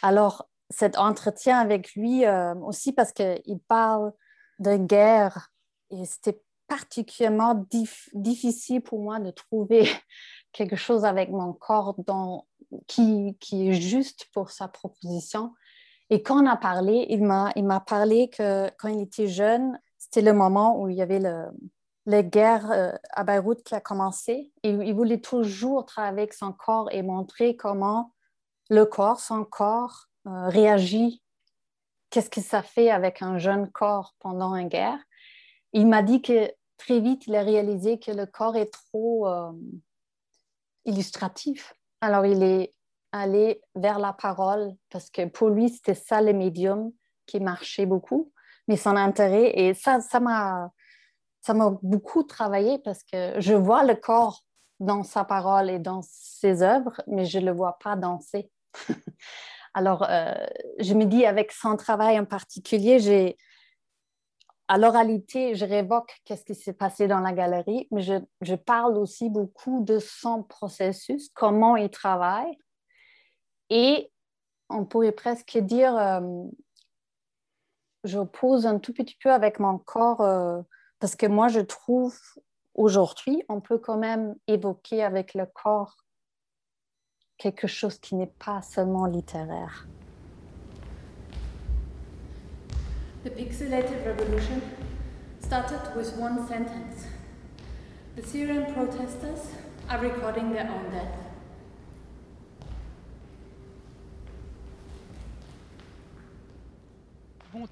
Alors, 0.02 0.49
cet 0.71 0.99
entretien 0.99 1.59
avec 1.59 1.95
lui 1.95 2.25
euh, 2.25 2.54
aussi 2.57 2.93
parce 2.93 3.12
qu'il 3.12 3.61
parle 3.69 4.12
de 4.59 4.76
guerre 4.76 5.50
et 5.90 6.04
c'était 6.04 6.40
particulièrement 6.66 7.66
difficile 8.12 8.80
pour 8.80 9.00
moi 9.00 9.21
de 9.21 9.30
trouver 9.30 9.88
quelque 10.52 10.76
chose 10.76 11.04
avec 11.04 11.30
mon 11.30 11.52
corps 11.52 11.94
dans 12.06 12.47
qui, 12.87 13.37
qui, 13.40 13.68
est 13.68 13.75
juste 13.75 14.26
pour 14.33 14.50
sa 14.50 14.68
proposition. 14.68 15.52
Et 16.11 16.23
quand 16.23 16.42
on 16.42 16.47
a 16.47 16.56
parlé, 16.56 17.06
il 17.09 17.23
m'a, 17.25 17.80
parlé 17.80 18.28
que 18.28 18.71
quand 18.78 18.88
il 18.88 19.02
était 19.02 19.26
jeune, 19.26 19.78
c'était 19.99 20.23
le 20.23 20.33
moment 20.33 20.80
où 20.80 20.88
il 20.88 20.97
y 20.97 21.02
avait 21.02 21.21
le, 21.21 21.47
la 22.06 22.23
guerre 22.23 22.71
euh, 22.71 22.92
à 23.11 23.25
Beyrouth 23.25 23.62
qui 23.62 23.75
a 23.75 23.80
commencé. 23.80 24.52
Il 24.62 24.94
voulait 24.94 25.21
toujours 25.21 25.87
travailler 25.87 26.12
avec 26.12 26.35
son 26.35 26.52
corps 26.52 26.88
et 26.92 27.02
montrer 27.02 27.56
comment 27.56 28.12
le 28.71 28.85
corps, 28.85 29.21
son 29.21 29.44
corps, 29.44 30.09
euh, 30.26 30.49
réagit. 30.49 31.23
Qu'est-ce 32.11 32.30
que 32.30 32.40
ça 32.40 32.62
fait 32.62 32.90
avec 32.90 33.23
un 33.23 33.38
jeune 33.38 33.71
corps 33.71 34.14
pendant 34.21 34.54
une 34.54 34.68
guerre? 34.68 34.99
Il 35.75 35.87
m'a 35.87 36.02
dit 36.02 36.23
que 36.23 36.50
très 36.78 37.00
vite, 37.00 37.26
il 37.26 37.35
a 37.35 37.43
réalisé 37.43 37.99
que 37.99 38.12
le 38.12 38.26
corps 38.26 38.57
est 38.57 38.73
trop 38.73 39.28
euh, 39.28 39.52
illustratif. 40.85 41.75
Alors, 42.00 42.25
il 42.25 42.43
est 42.43 42.73
allé 43.12 43.61
vers 43.75 43.99
la 43.99 44.12
parole 44.12 44.73
parce 44.90 45.11
que 45.11 45.26
pour 45.26 45.50
lui, 45.50 45.69
c'était 45.69 45.95
ça 45.95 46.23
le 46.23 46.33
médium 46.33 46.93
qui 47.26 47.40
marchait 47.40 47.87
beaucoup. 47.87 48.33
Mais 48.69 48.76
son 48.76 48.97
intérêt, 48.97 49.52
et 49.59 49.75
ça, 49.75 50.00
ça 50.00 50.21
m'a 50.21 50.71
ça 51.43 51.52
m'a 51.52 51.76
beaucoup 51.83 52.23
travaillé 52.23 52.78
parce 52.78 53.02
que 53.02 53.38
je 53.38 53.52
vois 53.52 53.85
le 53.85 53.95
corps 53.95 54.43
dans 54.81 55.02
sa 55.02 55.25
parole 55.25 55.69
et 55.69 55.78
dans 55.78 56.00
ses 56.02 56.62
œuvres, 56.62 57.02
mais 57.07 57.26
je 57.26 57.38
ne 57.38 57.47
le 57.47 57.52
vois 57.52 57.78
pas 57.83 57.97
danser. 57.97 58.50
Alors, 59.75 60.07
euh, 60.09 60.33
je 60.78 60.95
me 60.95 61.04
dis, 61.04 61.26
avec 61.26 61.52
son 61.52 61.76
travail 61.76 62.19
en 62.19 62.25
particulier, 62.25 62.99
j'ai, 62.99 63.37
à 64.68 64.78
l'oralité, 64.78 65.54
je 65.54 65.64
révoque 65.64 66.21
qu'est-ce 66.25 66.44
qui 66.44 66.54
s'est 66.54 66.73
passé 66.73 67.06
dans 67.06 67.21
la 67.21 67.33
galerie, 67.33 67.87
mais 67.90 68.02
je, 68.02 68.54
parle 68.54 68.97
aussi 68.97 69.28
beaucoup 69.28 69.85
de 69.85 69.99
son 69.99 70.42
processus, 70.42 71.28
comment 71.35 71.76
il 71.76 71.90
travaille. 71.90 72.56
Et 73.68 74.11
on 74.71 74.87
pourrait 74.87 75.12
presque 75.12 75.59
dire, 75.59 75.97
euh, 75.97 76.44
je 78.04 78.21
pose 78.21 78.66
un 78.66 78.78
tout 78.78 78.94
petit 78.94 79.16
peu 79.23 79.30
avec 79.30 79.61
mon 79.61 79.78
corps 79.78 80.23
euh, 80.23 80.62
parce 80.99 81.16
que 81.16 81.26
moi, 81.26 81.49
je 81.49 81.61
trouve 81.61 82.18
aujourd'hui, 82.75 83.42
on 83.49 83.61
peut 83.61 83.78
quand 83.78 83.99
même 83.99 84.35
évoquer 84.47 85.02
avec 85.02 85.35
le 85.35 85.44
corps 85.44 85.97
quelque 87.37 87.66
chose 87.66 87.99
qui 87.99 88.14
n'est 88.14 88.33
pas 88.38 88.62
seulement 88.62 89.06
littéraire. 89.06 89.87
The 93.25 93.31
pixelated 93.31 94.04
revolution 94.04 94.61
started 95.40 95.81
with 95.97 96.14
one 96.16 96.47
sentence. 96.47 97.07
The 98.16 98.23
Syrian 98.23 98.73
protesters 98.75 99.40
are 99.88 99.99
recording 99.99 100.52
their 100.52 100.71
own 100.71 100.90
death. 100.90 101.25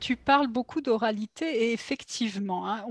tu 0.01 0.17
parles 0.17 0.49
beaucoup 0.49 0.81
d'oralité 0.81 1.65
et 1.65 1.73
effectivement, 1.73 2.67
hein, 2.67 2.85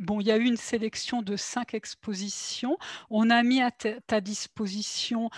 bon, 0.00 0.20
il 0.20 0.26
y 0.26 0.30
a 0.30 0.36
eu 0.36 0.44
une 0.44 0.56
sélection 0.56 1.22
de 1.22 1.36
cinq 1.36 1.74
expositions. 1.74 2.76
On 3.10 3.30
a 3.30 3.42
mis 3.42 3.62
à 3.62 3.70
ta 3.70 4.20
disposition 4.20 5.30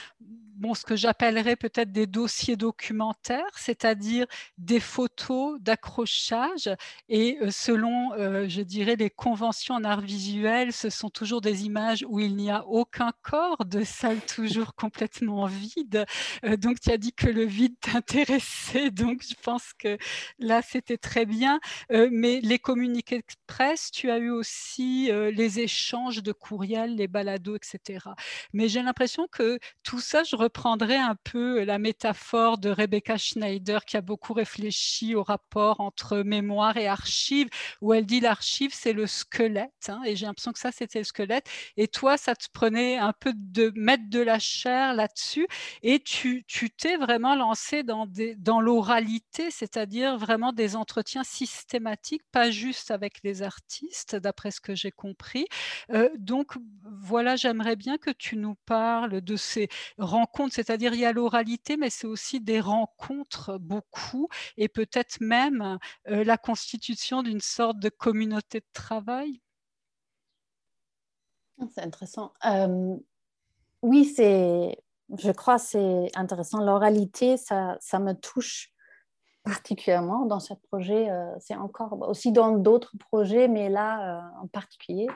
bon, 0.58 0.74
ce 0.74 0.84
que 0.84 0.96
j'appellerais 0.96 1.56
peut-être 1.56 1.92
des 1.92 2.06
dossiers 2.06 2.56
documentaires, 2.56 3.50
c'est-à-dire 3.56 4.26
des 4.58 4.80
photos 4.80 5.58
d'accrochage. 5.60 6.68
Et 7.08 7.38
euh, 7.40 7.50
selon, 7.50 8.12
euh, 8.14 8.48
je 8.48 8.60
dirais, 8.60 8.96
les 8.96 9.10
conventions 9.10 9.74
en 9.76 9.84
art 9.84 10.00
visuel, 10.00 10.72
ce 10.72 10.90
sont 10.90 11.10
toujours 11.10 11.40
des 11.40 11.64
images 11.64 12.04
où 12.08 12.20
il 12.20 12.36
n'y 12.36 12.50
a 12.50 12.66
aucun 12.66 13.12
corps, 13.22 13.64
de 13.64 13.84
salles 13.84 14.20
toujours 14.20 14.74
complètement 14.74 15.46
vides. 15.46 16.04
Euh, 16.44 16.56
donc, 16.56 16.80
tu 16.80 16.90
as 16.90 16.98
dit 16.98 17.12
que 17.12 17.28
le 17.28 17.44
vide 17.44 17.76
t'intéressait. 17.80 18.90
Donc, 18.90 19.22
je 19.22 19.34
pense 19.42 19.72
que 19.78 19.96
là, 20.38 20.60
c'était 20.62 20.98
très 20.98 21.24
bien. 21.24 21.60
mais 21.90 22.40
les 22.40 22.58
communiqués 22.58 23.18
de 23.18 23.24
presse, 23.46 23.90
tu 23.90 24.10
as 24.10 24.18
eu 24.18 24.30
aussi 24.38 25.10
les 25.12 25.60
échanges 25.60 26.22
de 26.22 26.32
courriels, 26.32 26.96
les 26.96 27.08
balados, 27.08 27.56
etc. 27.56 28.06
Mais 28.52 28.68
j'ai 28.68 28.82
l'impression 28.82 29.26
que 29.30 29.58
tout 29.82 30.00
ça, 30.00 30.24
je 30.24 30.36
reprendrai 30.36 30.96
un 30.96 31.16
peu 31.24 31.64
la 31.64 31.78
métaphore 31.78 32.58
de 32.58 32.70
Rebecca 32.70 33.16
Schneider 33.16 33.84
qui 33.84 33.96
a 33.96 34.00
beaucoup 34.00 34.32
réfléchi 34.32 35.14
au 35.14 35.22
rapport 35.22 35.80
entre 35.80 36.18
mémoire 36.18 36.76
et 36.76 36.88
archive, 36.88 37.48
où 37.80 37.92
elle 37.92 38.06
dit 38.06 38.20
l'archive, 38.20 38.70
c'est 38.74 38.92
le 38.92 39.06
squelette. 39.06 39.88
Hein, 39.88 40.00
et 40.04 40.16
j'ai 40.16 40.26
l'impression 40.26 40.52
que 40.52 40.58
ça, 40.58 40.72
c'était 40.72 41.00
le 41.00 41.04
squelette. 41.04 41.46
Et 41.76 41.88
toi, 41.88 42.16
ça 42.16 42.34
te 42.34 42.46
prenait 42.52 42.98
un 42.98 43.12
peu 43.12 43.32
de 43.34 43.72
mettre 43.76 44.08
de 44.08 44.20
la 44.20 44.38
chair 44.38 44.94
là-dessus. 44.94 45.46
Et 45.82 46.00
tu 46.00 46.44
t'es 46.76 46.96
vraiment 46.96 47.34
lancé 47.34 47.82
dans, 47.82 48.06
dans 48.38 48.60
l'oralité, 48.60 49.50
c'est-à-dire 49.50 50.18
vraiment 50.18 50.52
des 50.52 50.76
entretiens 50.76 51.24
systématiques, 51.24 52.22
pas 52.32 52.50
juste 52.50 52.90
avec 52.90 53.20
les 53.22 53.42
artistes, 53.42 54.16
d'après 54.28 54.50
ce 54.50 54.60
que 54.60 54.74
j'ai 54.74 54.92
compris. 54.92 55.46
Euh, 55.90 56.10
donc, 56.18 56.52
voilà, 56.82 57.36
j'aimerais 57.36 57.76
bien 57.76 57.96
que 57.96 58.10
tu 58.10 58.36
nous 58.36 58.56
parles 58.66 59.20
de 59.22 59.36
ces 59.36 59.68
rencontres 59.96 60.54
c'est-à-dire 60.54 60.92
il 60.94 61.00
y 61.00 61.04
a 61.04 61.12
l'oralité, 61.12 61.76
mais 61.76 61.90
c'est 61.90 62.06
aussi 62.06 62.40
des 62.40 62.60
rencontres 62.60 63.58
beaucoup, 63.58 64.28
et 64.56 64.68
peut-être 64.68 65.20
même 65.20 65.78
euh, 66.08 66.24
la 66.24 66.36
constitution 66.36 67.22
d'une 67.22 67.40
sorte 67.40 67.78
de 67.78 67.88
communauté 67.88 68.60
de 68.60 68.66
travail. 68.72 69.40
Ah, 71.60 71.64
c'est 71.74 71.82
intéressant. 71.82 72.32
Euh, 72.44 72.96
oui, 73.82 74.04
c'est, 74.04 74.76
je 75.16 75.30
crois 75.30 75.58
c'est 75.58 76.10
intéressant. 76.14 76.60
L'oralité, 76.60 77.36
ça, 77.36 77.78
ça 77.80 77.98
me 77.98 78.12
touche 78.12 78.72
particulièrement 79.48 80.26
dans 80.26 80.40
ce 80.40 80.54
projet. 80.54 81.10
Euh, 81.10 81.34
c'est 81.40 81.56
encore 81.56 82.08
aussi 82.08 82.32
dans 82.32 82.52
d'autres 82.56 82.92
projets, 82.98 83.48
mais 83.48 83.68
là 83.68 84.30
en 84.42 84.46
particulier. 84.46 85.06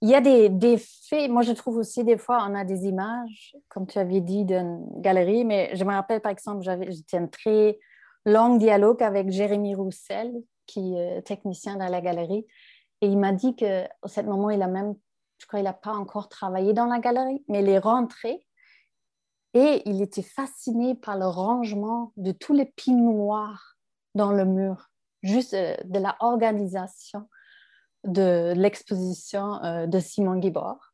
Il 0.00 0.08
y 0.08 0.14
a 0.14 0.20
des, 0.20 0.48
des, 0.48 0.78
faits, 0.78 1.28
moi 1.28 1.42
je 1.42 1.52
trouve 1.52 1.76
aussi 1.76 2.04
des 2.04 2.18
fois 2.18 2.46
on 2.48 2.54
a 2.54 2.64
des 2.64 2.86
images, 2.86 3.56
comme 3.68 3.86
tu 3.86 3.98
avais 3.98 4.20
dit, 4.20 4.44
d'une 4.44 4.84
galerie, 5.00 5.44
mais 5.44 5.74
je 5.74 5.84
me 5.84 5.92
rappelle 5.92 6.20
par 6.20 6.30
exemple, 6.30 6.62
j'étais 6.62 7.18
un 7.18 7.26
très 7.26 7.78
long 8.24 8.56
dialogue 8.56 9.02
avec 9.02 9.30
Jérémy 9.30 9.74
Roussel, 9.74 10.32
qui 10.66 10.94
est 10.94 11.22
technicien 11.22 11.76
dans 11.76 11.88
la 11.88 12.00
galerie, 12.00 12.46
et 13.00 13.06
il 13.06 13.18
m'a 13.18 13.32
dit 13.32 13.54
qu'à 13.54 13.88
ce 14.04 14.20
moment, 14.22 14.50
il 14.50 14.62
a 14.62 14.66
même, 14.66 14.94
je 15.38 15.46
crois, 15.46 15.60
il 15.60 15.64
n'a 15.64 15.72
pas 15.72 15.92
encore 15.92 16.28
travaillé 16.28 16.72
dans 16.72 16.86
la 16.86 16.98
galerie, 16.98 17.44
mais 17.48 17.60
il 17.60 17.68
est 17.68 17.78
rentré 17.78 18.44
et 19.54 19.82
il 19.86 20.02
était 20.02 20.22
fasciné 20.22 20.94
par 20.94 21.16
le 21.16 21.26
rangement 21.26 22.12
de 22.16 22.32
tous 22.32 22.52
les 22.52 22.66
pins 22.66 22.92
noirs 22.92 23.76
dans 24.14 24.32
le 24.32 24.44
mur, 24.44 24.90
juste 25.22 25.54
euh, 25.54 25.76
de 25.84 25.98
la 25.98 26.16
organisation 26.20 27.28
de 28.04 28.52
l'exposition 28.56 29.62
euh, 29.64 29.86
de 29.86 29.98
Simon 29.98 30.36
Guibord. 30.36 30.92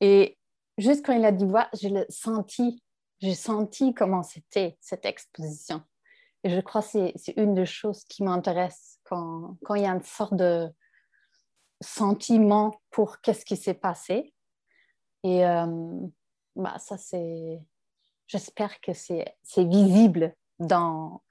Et 0.00 0.38
juste 0.78 1.04
quand 1.04 1.12
il 1.12 1.24
a 1.24 1.32
dit 1.32 1.46
voilà, 1.46 1.70
je 1.80 1.88
l'ai 1.88 2.06
senti, 2.08 2.82
j'ai 3.20 3.34
senti 3.34 3.94
comment 3.94 4.22
c'était 4.22 4.76
cette 4.80 5.04
exposition. 5.04 5.82
Et 6.44 6.50
je 6.50 6.60
crois 6.60 6.82
que 6.82 7.12
c'est 7.16 7.34
une 7.36 7.54
des 7.54 7.66
choses 7.66 8.04
qui 8.04 8.22
m'intéresse 8.22 8.98
quand, 9.04 9.56
quand 9.64 9.74
il 9.74 9.82
y 9.82 9.86
a 9.86 9.90
une 9.90 10.02
sorte 10.02 10.34
de 10.34 10.68
sentiment 11.80 12.80
pour 12.90 13.20
qu'est-ce 13.20 13.44
qui 13.44 13.56
s'est 13.56 13.74
passé. 13.74 14.32
Et 15.22 15.44
euh, 15.44 15.66
bah, 16.56 16.78
ça, 16.78 16.96
c'est. 16.96 17.60
J'espère 18.26 18.80
que 18.80 18.92
c'est 18.92 19.36
visible 19.56 20.34
dans, 20.58 21.22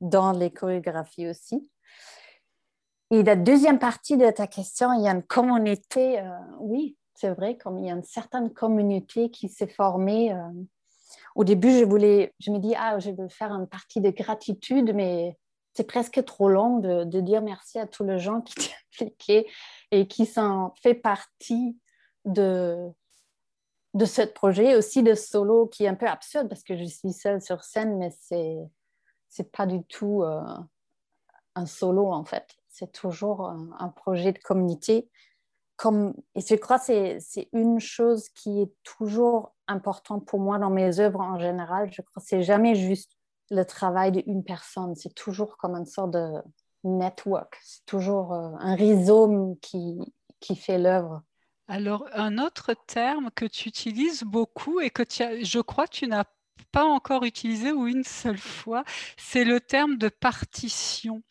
dans 0.00 0.30
les 0.30 0.52
chorégraphies 0.52 1.28
aussi. 1.28 1.68
Et 3.10 3.22
la 3.22 3.34
deuxième 3.34 3.78
partie 3.78 4.16
de 4.16 4.30
ta 4.30 4.46
question, 4.46 4.92
il 4.92 5.02
y 5.02 5.08
a 5.08 5.12
une 5.12 5.22
communauté, 5.22 6.20
euh, 6.20 6.30
oui, 6.60 6.96
c'est 7.14 7.30
vrai, 7.30 7.56
comme 7.56 7.78
il 7.78 7.86
y 7.86 7.90
a 7.90 7.94
une 7.94 8.04
certaine 8.04 8.52
communauté 8.52 9.30
qui 9.30 9.48
s'est 9.48 9.66
formée. 9.66 10.32
Euh, 10.32 10.48
au 11.34 11.44
début, 11.44 11.72
je 11.72 11.84
voulais, 11.84 12.32
je 12.38 12.50
me 12.50 12.58
dis, 12.58 12.74
ah, 12.76 12.98
je 12.98 13.10
veux 13.10 13.28
faire 13.28 13.52
une 13.52 13.66
partie 13.66 14.00
de 14.00 14.10
gratitude, 14.10 14.94
mais 14.94 15.36
c'est 15.74 15.86
presque 15.86 16.24
trop 16.24 16.48
long 16.48 16.78
de, 16.78 17.20
dire 17.20 17.42
merci 17.42 17.78
à 17.78 17.86
tous 17.86 18.04
les 18.04 18.18
gens 18.18 18.40
qui 18.40 18.54
t'ont 18.54 18.74
impliqué 19.02 19.50
et 19.90 20.06
qui 20.06 20.24
sont 20.24 20.72
fait 20.80 20.94
partie 20.94 21.76
de, 22.24 22.90
de 23.94 24.04
ce 24.04 24.22
projet, 24.22 24.76
aussi 24.76 25.02
de 25.02 25.14
solo 25.14 25.66
qui 25.66 25.84
est 25.84 25.88
un 25.88 25.94
peu 25.94 26.06
absurde 26.06 26.48
parce 26.48 26.62
que 26.62 26.76
je 26.76 26.84
suis 26.84 27.12
seule 27.12 27.40
sur 27.40 27.62
scène, 27.64 27.98
mais 27.98 28.10
c'est 28.20 28.58
c'est 29.28 29.50
pas 29.50 29.66
du 29.66 29.82
tout 29.84 30.22
euh, 30.22 30.42
un 31.54 31.66
solo 31.66 32.12
en 32.12 32.24
fait 32.24 32.46
c'est 32.74 32.90
toujours 32.90 33.46
un, 33.46 33.88
projet 33.88 34.32
de 34.32 34.38
communauté. 34.38 35.08
Comme, 35.76 36.12
et 36.34 36.40
je 36.40 36.56
crois 36.56 36.80
que 36.80 37.18
c'est 37.20 37.48
une 37.52 37.78
chose 37.78 38.28
qui 38.30 38.62
est 38.62 38.72
toujours 38.82 39.54
importante 39.68 40.26
pour 40.26 40.40
moi 40.40 40.58
dans 40.58 40.70
mes 40.70 40.98
œuvres 40.98 41.20
en 41.20 41.38
général. 41.38 41.92
Je 41.92 42.02
crois 42.02 42.20
que 42.20 42.28
c'est 42.28 42.42
jamais 42.42 42.74
juste 42.74 43.12
le 43.50 43.62
travail 43.62 44.10
d'une 44.10 44.42
personne. 44.42 44.96
C'est 44.96 45.14
toujours 45.14 45.56
comme 45.56 45.76
une 45.76 45.86
sorte 45.86 46.10
de 46.10 46.32
network. 46.82 47.56
C'est 47.62 47.86
toujours 47.86 48.32
euh, 48.32 48.50
un 48.58 48.74
rhizome 48.74 49.56
qui, 49.60 50.00
qui 50.40 50.56
fait 50.56 50.78
l'œuvre. 50.78 51.22
Alors, 51.68 52.06
un 52.12 52.38
autre 52.38 52.74
terme 52.86 53.30
que 53.34 53.46
tu 53.46 53.68
utilises 53.68 54.22
beaucoup 54.22 54.80
et 54.80 54.90
que 54.90 55.02
je 55.42 55.60
crois 55.60 55.88
tu 55.88 56.06
n'as 56.06 56.24
pas 56.72 56.84
encore 56.84 57.24
utilisé 57.24 57.72
ou 57.72 57.86
une 57.86 58.04
seule 58.04 58.38
fois, 58.38 58.84
c'est 59.16 59.44
le 59.44 59.60
terme 59.60 59.96
de 59.96 60.08
partition. 60.08 61.22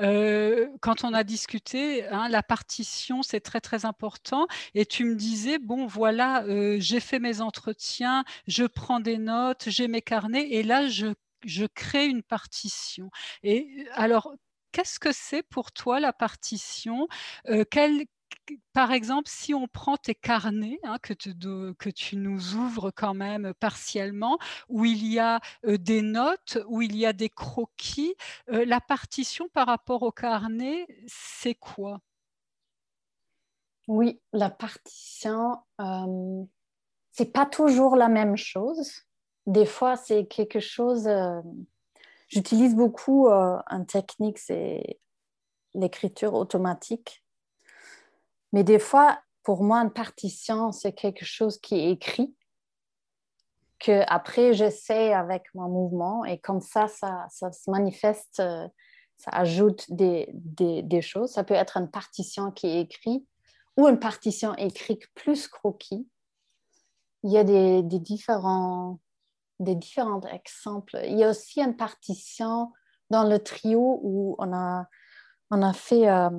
Euh, 0.00 0.68
quand 0.80 1.04
on 1.04 1.14
a 1.14 1.24
discuté, 1.24 2.06
hein, 2.08 2.28
la 2.28 2.42
partition, 2.42 3.22
c'est 3.22 3.40
très 3.40 3.60
très 3.60 3.84
important. 3.86 4.46
Et 4.74 4.86
tu 4.86 5.04
me 5.04 5.14
disais, 5.16 5.58
bon, 5.58 5.86
voilà, 5.86 6.44
euh, 6.44 6.78
j'ai 6.80 7.00
fait 7.00 7.18
mes 7.20 7.40
entretiens, 7.42 8.24
je 8.48 8.64
prends 8.64 9.00
des 9.00 9.18
notes, 9.18 9.64
j'ai 9.68 9.88
mes 9.88 10.02
carnets, 10.02 10.48
et 10.50 10.62
là, 10.62 10.88
je, 10.88 11.08
je 11.44 11.66
crée 11.66 12.06
une 12.06 12.22
partition. 12.22 13.10
Et 13.42 13.86
alors, 13.94 14.34
qu'est-ce 14.72 14.98
que 14.98 15.12
c'est 15.12 15.42
pour 15.42 15.72
toi 15.72 16.00
la 16.00 16.12
partition? 16.12 17.08
Euh, 17.48 17.64
par 18.72 18.92
exemple, 18.92 19.28
si 19.28 19.54
on 19.54 19.66
prend 19.66 19.96
tes 19.96 20.14
carnets 20.14 20.78
hein, 20.84 20.98
que, 21.00 21.14
tu, 21.14 22.16
nous 22.16 22.54
ouvres 22.54 22.90
quand 22.90 23.14
même 23.14 23.52
partiellement, 23.60 24.38
où 24.68 24.84
il 24.84 25.06
y 25.06 25.18
a 25.18 25.40
euh, 25.66 25.78
des 25.78 26.02
notes, 26.02 26.58
où 26.68 26.82
il 26.82 26.96
y 26.96 27.06
a 27.06 27.12
des 27.12 27.30
croquis, 27.30 28.14
euh, 28.50 28.64
la 28.64 28.80
partition 28.80 29.48
par 29.48 29.66
rapport 29.66 30.02
au 30.02 30.12
carnet, 30.12 30.86
c'est 31.06 31.54
quoi? 31.54 32.00
Oui, 33.88 34.20
la 34.32 34.50
partition, 34.50 35.58
euh, 35.80 36.44
c'est 37.12 37.32
pas 37.32 37.46
toujours 37.46 37.96
la 37.96 38.08
même 38.08 38.36
chose. 38.36 39.04
Des 39.46 39.66
fois, 39.66 39.96
c'est 39.96 40.26
quelque 40.26 40.58
chose. 40.58 41.06
Euh, 41.06 41.40
j'utilise 42.28 42.74
beaucoup 42.74 43.28
une 43.28 43.86
technique, 43.86 44.38
c'est 44.38 44.98
l'écriture 45.74 46.34
automatique 46.34 47.22
mais 48.52 48.64
des 48.64 48.78
fois, 48.78 49.18
pour 49.42 49.62
moi, 49.62 49.78
une 49.78 49.92
partition, 49.92 50.72
c'est 50.72 50.92
quelque 50.92 51.24
chose 51.24 51.58
qui 51.58 51.76
est 51.76 51.90
écrit, 51.90 52.34
que 53.78 54.02
après 54.08 54.54
j'essaie 54.54 55.12
avec 55.12 55.44
mon 55.54 55.68
mouvement 55.68 56.24
et 56.24 56.38
comme 56.38 56.60
ça, 56.60 56.88
ça, 56.88 57.28
se 57.30 57.70
manifeste, 57.70 58.40
euh, 58.40 58.66
ça 59.18 59.30
ajoute 59.32 59.84
des, 59.90 60.28
des, 60.32 61.02
choses. 61.02 61.30
Ça 61.30 61.44
peut 61.44 61.54
être 61.54 61.76
une 61.76 61.90
partition 61.90 62.50
qui 62.50 62.66
est 62.66 62.80
écrite 62.80 63.26
ou 63.76 63.86
une 63.86 63.98
partition 63.98 64.54
écrite 64.54 65.06
plus 65.14 65.46
croquis. 65.48 66.08
Il 67.22 67.32
y 67.32 67.38
a 67.38 67.44
des, 67.44 67.82
des, 67.82 67.98
différents, 67.98 68.98
des 69.60 69.74
différents 69.74 70.22
exemples. 70.22 70.98
Il 71.04 71.18
y 71.18 71.24
a 71.24 71.30
aussi 71.30 71.60
une 71.60 71.76
partition 71.76 72.72
dans 73.10 73.24
le 73.24 73.38
trio 73.38 74.00
où 74.02 74.36
on 74.38 74.52
a, 74.52 74.86
on 75.50 75.62
a 75.62 75.72
fait... 75.72 76.08
Euh, 76.08 76.30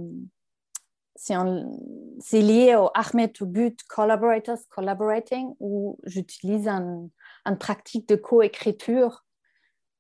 c'est 1.18 2.42
lié 2.42 2.76
au 2.76 2.90
Ahmed 2.94 3.34
Toubut 3.34 3.76
Collaborators 3.90 4.60
Collaborating, 4.70 5.56
où 5.60 5.98
j'utilise 6.04 6.68
une 6.68 7.10
un 7.46 7.56
pratique 7.56 8.08
de 8.10 8.16
coécriture 8.16 9.26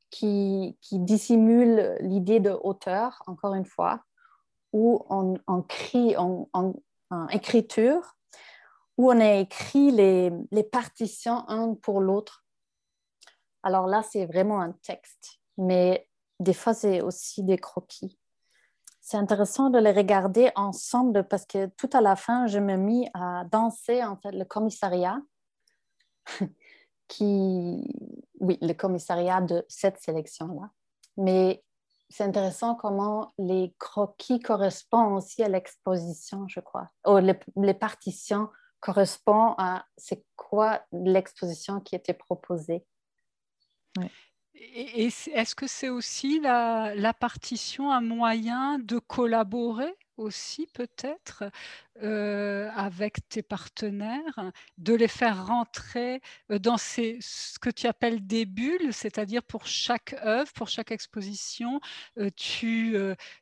qui, 0.09 0.77
qui 0.81 0.99
dissimule 0.99 1.97
l'idée 2.01 2.39
de 2.39 2.51
auteur, 2.51 3.23
encore 3.25 3.53
une 3.53 3.65
fois, 3.65 4.03
où 4.73 5.05
on, 5.09 5.35
on 5.47 5.65
en, 7.09 7.27
écriture, 7.29 8.17
où 8.97 9.11
on 9.11 9.19
a 9.19 9.35
écrit 9.35 9.91
les 9.91 10.63
partitions 10.63 11.47
un 11.47 11.73
pour 11.73 12.01
l'autre. 12.01 12.43
Alors 13.63 13.87
là, 13.87 14.03
c'est 14.03 14.25
vraiment 14.25 14.59
un 14.59 14.73
texte, 14.83 15.39
mais 15.57 16.09
des 16.39 16.53
fois, 16.53 16.73
c'est 16.73 17.01
aussi 17.01 17.43
des 17.43 17.57
croquis 17.57 18.19
c'est 19.07 19.15
intéressant 19.15 19.69
de 19.69 19.79
les 19.79 19.93
regarder 19.93 20.51
ensemble 20.55 21.25
parce 21.29 21.45
que 21.45 21.67
tout 21.77 21.89
à 21.93 22.01
la 22.01 22.17
fin, 22.17 22.45
je 22.45 22.59
me 22.59 22.75
mis 22.75 23.09
à 23.13 23.45
danser 23.45 24.03
en 24.03 24.17
fait 24.17 24.33
le 24.33 24.43
commissariat, 24.43 25.21
qui, 27.07 27.89
oui, 28.41 28.57
le 28.61 28.73
commissariat 28.73 29.39
de 29.39 29.65
cette 29.69 29.97
sélection-là. 30.01 30.71
Mais 31.15 31.63
c'est 32.09 32.25
intéressant 32.25 32.75
comment 32.75 33.33
les 33.37 33.73
croquis 33.79 34.41
correspondent 34.41 35.15
aussi 35.15 35.41
à 35.41 35.47
l'exposition, 35.47 36.45
je 36.49 36.59
crois. 36.59 36.89
Ou 37.07 37.19
les, 37.19 37.73
partitions 37.73 38.49
correspondent 38.81 39.55
à 39.57 39.85
c'est 39.95 40.25
quoi 40.35 40.81
l'exposition 40.91 41.79
qui 41.79 41.95
était 41.95 42.13
proposée. 42.13 42.85
Et, 44.59 45.05
est-ce 45.05 45.55
que 45.55 45.67
c'est 45.67 45.89
aussi 45.89 46.39
la, 46.39 47.13
partition 47.19 47.91
un 47.91 48.01
moyen 48.01 48.79
de 48.79 48.99
collaborer 48.99 49.93
aussi 50.17 50.67
peut-être 50.73 51.43
euh, 52.01 52.69
avec 52.75 53.27
tes 53.29 53.43
partenaires, 53.43 54.51
de 54.79 54.95
les 54.95 55.07
faire 55.07 55.45
rentrer 55.45 56.21
euh, 56.51 56.57
dans 56.57 56.77
ces, 56.77 57.19
ce 57.21 57.59
que 57.59 57.69
tu 57.69 57.85
appelles 57.85 58.25
des 58.25 58.45
bulles, 58.45 58.93
c'est-à-dire 58.93 59.43
pour 59.43 59.67
chaque 59.67 60.13
œuvre, 60.25 60.51
pour 60.53 60.69
chaque 60.69 60.91
exposition, 60.91 61.79
euh, 62.17 62.31
tu, 62.35 62.95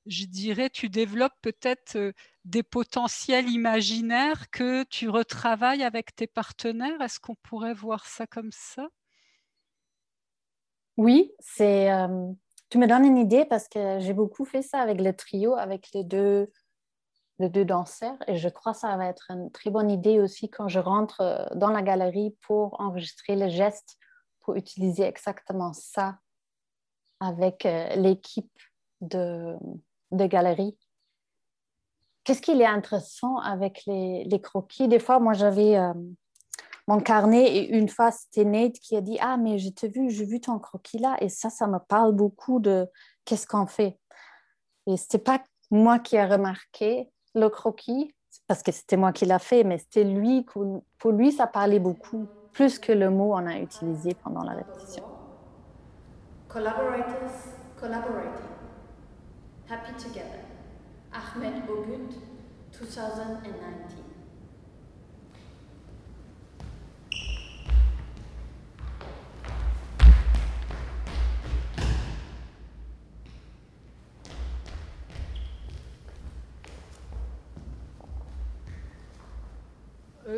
je 0.06 0.26
dirais, 0.26 0.70
tu 0.70 0.90
développes 0.90 1.38
peut-être 1.42 2.14
des 2.44 2.64
potentiels 2.64 3.50
imaginaires 3.50 4.50
que 4.52 4.84
tu 4.84 5.08
retravailles 5.10 5.84
avec 5.84 6.14
tes 6.16 6.28
partenaires? 6.28 7.02
Est-ce 7.02 7.20
qu'on 7.20 7.36
pourrait 7.36 7.74
voir 7.74 8.06
ça 8.06 8.28
comme 8.28 8.52
ça? 8.52 8.90
Oui, 10.98 11.34
c'est. 11.40 11.92
Euh, 11.92 12.32
tu 12.70 12.78
me 12.78 12.88
donnes 12.88 13.06
une 13.06 13.18
idée 13.18 13.46
parce 13.46 13.68
que 13.68 14.00
j'ai 14.00 14.14
beaucoup 14.14 14.46
fait 14.46 14.62
ça 14.62 14.80
avec 14.80 15.00
le 15.00 15.14
trio, 15.16 15.56
avec 15.56 15.90
les 15.94 16.04
deux, 16.04 16.52
les 17.40 17.50
deux 17.50 17.66
danseurs, 17.66 18.18
et 18.28 18.38
je 18.38 18.50
crois 18.50 18.74
que 18.74 18.80
ça 18.80 18.98
va 18.98 19.08
être 19.08 19.30
une 19.30 19.52
très 19.52 19.70
bonne 19.70 19.92
idée 19.92 20.20
aussi 20.20 20.50
quand 20.50 20.68
je 20.68 20.80
rentre 20.80 21.22
euh, 21.22 21.46
dans 21.56 21.70
la 21.70 21.82
galerie 21.82 22.36
pour 22.42 22.80
enregistrer 22.80 23.36
le 23.36 23.50
geste, 23.50 23.98
pour 24.42 24.56
utiliser 24.56 25.04
exactement 25.04 25.74
ça 25.74 26.18
avec 27.20 27.66
euh, 27.66 27.96
l'équipe 27.96 28.58
de, 29.02 29.56
de 30.12 30.26
galerie. 30.26 30.78
Qu'est-ce 32.24 32.42
qu'il 32.42 32.62
est 32.62 32.66
intéressant 32.66 33.38
avec 33.38 33.86
les, 33.86 34.24
les 34.24 34.42
croquis? 34.42 34.88
Des 34.88 35.00
fois, 35.00 35.20
moi, 35.20 35.34
j'avais 35.34 35.78
mon 36.88 37.00
carnet. 37.00 37.56
Et 37.56 37.78
une 37.78 37.90
fois, 37.90 38.12
c'était 38.12 38.46
Nate 38.46 38.80
qui 38.80 38.96
a 38.96 39.02
dit 39.02 39.18
Ah, 39.22 39.38
mais 39.38 39.58
j'ai 39.58 39.74
vu, 39.84 40.10
j'ai 40.10 40.26
vu 40.26 40.40
ton 40.40 40.60
croquis 40.60 41.00
là. 41.00 41.16
Et 41.22 41.30
ça, 41.30 41.50
ça 41.50 41.68
me 41.68 41.80
parle 41.80 42.14
beaucoup 42.14 42.60
de 42.60 42.88
qu'est-ce 43.26 43.48
qu'on 43.48 43.68
fait. 43.68 44.00
Et 44.88 44.98
c'était 44.98 45.20
pas 45.20 45.42
moi 45.72 46.00
qui 46.00 46.16
ai 46.16 46.26
remarqué 46.26 47.10
le 47.34 47.50
croquis, 47.50 48.14
parce 48.48 48.64
que 48.64 48.72
c'était 48.72 48.98
moi 48.98 49.12
qui 49.12 49.26
l'a 49.26 49.40
fait, 49.40 49.64
mais 49.64 49.78
c'était 49.78 50.04
lui, 50.04 50.44
pour 50.44 51.12
lui, 51.12 51.32
ça 51.32 51.48
parlait 51.48 51.80
beaucoup, 51.80 52.28
plus 52.54 52.80
que 52.80 52.92
le 52.92 53.10
mot 53.10 53.32
qu'on 53.32 53.48
a 53.48 53.60
utilisé 53.60 54.14
pendant 54.14 54.44
la 54.44 54.54
répétition. 54.54 55.04
Collaborators 56.48 57.56
collaborating. 57.80 58.56
Happy 59.68 59.94
together. 59.98 60.46
Ahmed 61.14 61.70
Ogut, 61.70 62.14
2019. 62.72 64.05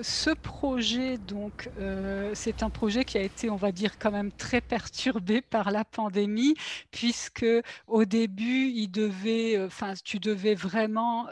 Ce 0.01 0.29
projet, 0.29 1.17
donc, 1.17 1.69
euh, 1.79 2.31
c'est 2.33 2.63
un 2.63 2.69
projet 2.69 3.05
qui 3.05 3.17
a 3.17 3.21
été, 3.21 3.49
on 3.49 3.55
va 3.55 3.71
dire, 3.71 3.97
quand 3.99 4.11
même 4.11 4.31
très 4.31 4.61
perturbé 4.61 5.41
par 5.41 5.71
la 5.71 5.85
pandémie, 5.85 6.55
puisque 6.91 7.45
au 7.87 8.05
début, 8.05 8.73
euh, 8.97 9.67
tu 10.03 10.19
devais 10.19 10.55
vraiment 10.55 11.27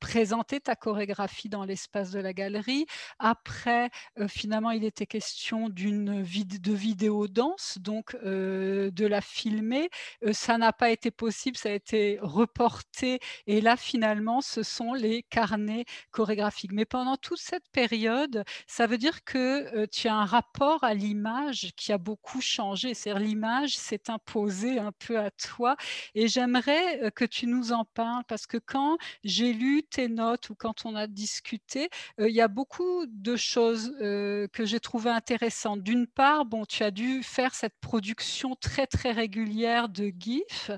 présenter 0.00 0.60
ta 0.60 0.76
chorégraphie 0.76 1.48
dans 1.48 1.64
l'espace 1.64 2.10
de 2.10 2.20
la 2.20 2.32
galerie. 2.32 2.86
Après, 3.18 3.90
finalement, 4.28 4.70
il 4.70 4.84
était 4.84 5.06
question 5.06 5.68
d'une 5.68 6.22
de 6.22 6.72
vidéo 6.72 7.28
danse, 7.28 7.78
donc 7.80 8.16
de 8.22 9.06
la 9.06 9.20
filmer. 9.20 9.90
ça 10.32 10.58
n'a 10.58 10.72
pas 10.72 10.90
été 10.90 11.10
possible, 11.10 11.56
ça 11.56 11.70
a 11.70 11.72
été 11.72 12.18
reporté. 12.22 13.20
Et 13.46 13.60
là, 13.60 13.76
finalement, 13.76 14.40
ce 14.40 14.62
sont 14.62 14.94
les 14.94 15.22
carnets 15.22 15.84
chorégraphiques. 16.10 16.72
Mais 16.72 16.84
pendant 16.84 17.16
toute 17.16 17.40
cette 17.40 17.69
période, 17.72 18.44
ça 18.66 18.86
veut 18.86 18.98
dire 18.98 19.24
que 19.24 19.86
tu 19.86 20.08
as 20.08 20.14
un 20.14 20.24
rapport 20.24 20.84
à 20.84 20.94
l'image 20.94 21.72
qui 21.76 21.92
a 21.92 21.98
beaucoup 21.98 22.40
changé. 22.40 22.94
C'est-à-dire 22.94 23.22
l'image 23.22 23.76
s'est 23.76 24.10
imposée 24.10 24.78
un 24.78 24.92
peu 24.92 25.18
à 25.18 25.30
toi. 25.30 25.76
Et 26.14 26.28
j'aimerais 26.28 27.10
que 27.14 27.24
tu 27.24 27.46
nous 27.46 27.72
en 27.72 27.84
parles 27.84 28.24
parce 28.28 28.46
que 28.46 28.58
quand 28.58 28.98
j'ai 29.24 29.52
lu 29.52 29.82
tes 29.82 30.08
notes 30.08 30.50
ou 30.50 30.54
quand 30.54 30.84
on 30.84 30.94
a 30.96 31.06
discuté, 31.06 31.88
il 32.18 32.28
y 32.28 32.40
a 32.40 32.48
beaucoup 32.48 33.04
de 33.06 33.36
choses 33.36 33.92
que 33.98 34.64
j'ai 34.64 34.80
trouvées 34.80 35.10
intéressantes. 35.10 35.82
D'une 35.82 36.06
part, 36.06 36.44
bon, 36.44 36.64
tu 36.64 36.82
as 36.82 36.90
dû 36.90 37.22
faire 37.22 37.54
cette 37.54 37.78
production 37.80 38.56
très 38.56 38.86
très 38.86 39.12
régulière 39.12 39.88
de 39.88 40.12
GIF. 40.18 40.70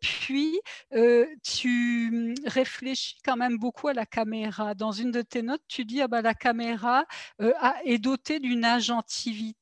puis, 0.00 0.58
tu 1.42 2.10
mmh, 2.12 2.34
réfléchis 2.46 3.16
quand 3.24 3.36
même 3.36 3.58
beaucoup 3.58 3.88
à 3.88 3.94
la 3.94 4.06
caméra. 4.06 4.74
Dans 4.74 4.92
une 4.92 5.10
de 5.10 5.22
tes 5.22 5.42
notes, 5.42 5.62
tu 5.68 5.84
dis 5.84 6.00
ah 6.00 6.08
bah, 6.08 6.19
la 6.20 6.34
caméra 6.34 7.04
est 7.84 7.98
dotée 7.98 8.40
d'une 8.40 8.64
agentivité 8.64 9.59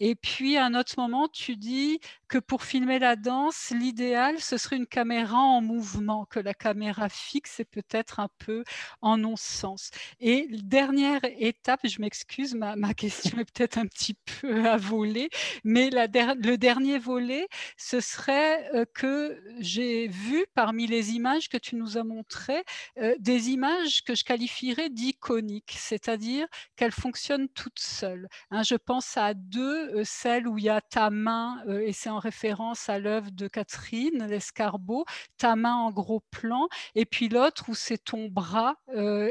Et 0.00 0.14
puis, 0.14 0.56
à 0.56 0.64
un 0.64 0.74
autre 0.74 0.94
moment, 0.98 1.28
tu 1.28 1.56
dis 1.56 2.00
que 2.28 2.38
pour 2.38 2.64
filmer 2.64 2.98
la 2.98 3.16
danse, 3.16 3.70
l'idéal, 3.70 4.40
ce 4.40 4.56
serait 4.56 4.76
une 4.76 4.86
caméra 4.86 5.38
en 5.38 5.60
mouvement, 5.60 6.24
que 6.26 6.40
la 6.40 6.54
caméra 6.54 7.08
fixe 7.08 7.60
est 7.60 7.64
peut-être 7.64 8.20
un 8.20 8.28
peu 8.38 8.64
en 9.00 9.16
non-sens. 9.16 9.90
Et 10.20 10.48
dernière 10.50 11.20
étape, 11.38 11.80
je 11.84 12.00
m'excuse, 12.00 12.54
ma, 12.54 12.94
question 12.94 13.38
est 13.38 13.50
peut-être 13.52 13.78
un 13.78 13.86
petit 13.86 14.14
peu 14.40 14.68
à 14.68 14.76
voler, 14.76 15.28
mais 15.64 15.90
le 15.90 16.56
dernier 16.56 16.98
volet, 16.98 17.46
ce 17.76 18.00
serait 18.00 18.68
euh, 18.74 18.84
que 18.94 19.40
j'ai 19.58 20.08
vu 20.08 20.46
parmi 20.54 20.86
les 20.86 21.12
images 21.12 21.48
que 21.48 21.56
tu 21.56 21.76
nous 21.76 21.98
as 21.98 22.04
montrées, 22.04 22.64
euh, 22.98 23.14
des 23.18 23.50
images 23.50 24.02
que 24.02 24.14
je 24.14 24.24
qualifierais 24.24 24.90
d'iconiques, 24.90 25.76
c'est-à-dire 25.78 26.46
qu'elles 26.76 26.92
fonctionnent 26.92 27.48
toutes 27.48 27.78
seules. 27.78 28.28
Hein. 28.50 28.62
je 28.62 28.74
pense 28.74 29.16
à 29.16 29.34
deux, 29.36 29.94
euh, 29.94 30.02
celles 30.04 30.48
où 30.48 30.58
il 30.58 30.64
y 30.64 30.68
a 30.68 30.80
ta 30.80 31.10
main, 31.10 31.62
et 31.68 31.92
c'est 31.92 32.10
en 32.10 32.18
référence 32.18 32.88
à 32.88 32.98
l'œuvre 32.98 33.30
de 33.30 33.48
Catherine 33.48 34.26
Lescarbot, 34.26 35.04
ta 35.38 35.56
main 35.56 35.74
en 35.74 35.90
gros 35.90 36.20
plan, 36.30 36.68
et 36.94 37.04
puis 37.04 37.28
l'autre 37.28 37.68
où 37.68 37.74
c'est 37.74 37.98
ton 37.98 38.26
bras 38.28 38.76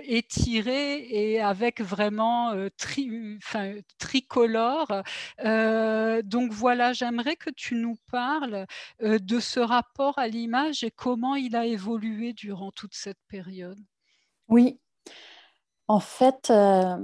étiré 0.04 1.06
et 1.10 1.42
avec 1.42 1.82
vraiment 1.82 2.54
tri, 2.78 3.40
tricolore. 3.98 5.04
donc 6.24 6.52
voilà, 6.52 6.94
j'aimerais 6.94 7.36
que 7.36 7.50
tu 7.50 7.76
nous 7.76 7.98
parles 8.12 8.66
de 9.02 9.40
ce 9.40 9.60
rapport 9.60 10.18
à 10.18 10.28
l'image 10.28 10.84
et 10.84 10.92
comment 10.92 11.36
il 11.36 11.56
a 11.56 11.66
évolué 11.66 12.34
durant 12.34 12.72
toute 12.72 12.94
cette 12.94 13.20
période. 13.28 13.80
Oui, 14.48 14.80
en 15.88 16.00
fait, 16.00 16.50
euh, 16.50 16.98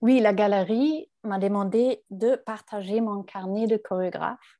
oui, 0.00 0.20
la 0.20 0.32
galerie 0.32 1.10
m'a 1.24 1.38
demandé 1.38 2.04
de 2.10 2.36
partager 2.36 3.00
mon 3.00 3.22
carnet 3.22 3.66
de 3.66 3.76
chorégraphe. 3.76 4.58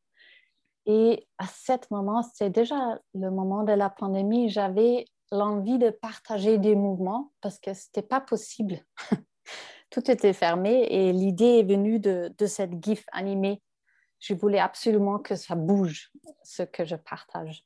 Et 0.87 1.27
à 1.39 1.47
ce 1.47 1.73
moment, 1.91 2.23
c'était 2.23 2.51
déjà 2.51 2.99
le 3.15 3.31
moment 3.31 3.63
de 3.65 3.73
la 3.73 3.91
pandémie, 3.91 4.51
j'avais 4.51 5.05
l'envie 5.31 5.79
de 5.79 5.91
partager 5.91 6.59
des 6.59 6.75
mouvements 6.75 7.33
parce 7.41 7.59
que 7.59 7.73
ce 7.75 7.87
n'était 7.87 8.07
pas 8.07 8.21
possible. 8.21 8.81
Tout 9.91 10.11
était 10.11 10.33
fermé 10.33 10.87
et 10.91 11.13
l'idée 11.13 11.61
est 11.61 11.69
venue 11.69 11.99
de, 12.01 12.33
de 12.37 12.47
cette 12.47 12.83
GIF 12.83 13.05
animée 13.13 13.63
je 14.21 14.35
voulais 14.35 14.59
absolument 14.59 15.19
que 15.19 15.35
ça 15.35 15.55
bouge, 15.55 16.13
ce 16.45 16.63
que 16.63 16.85
je 16.85 16.95
partage. 16.95 17.65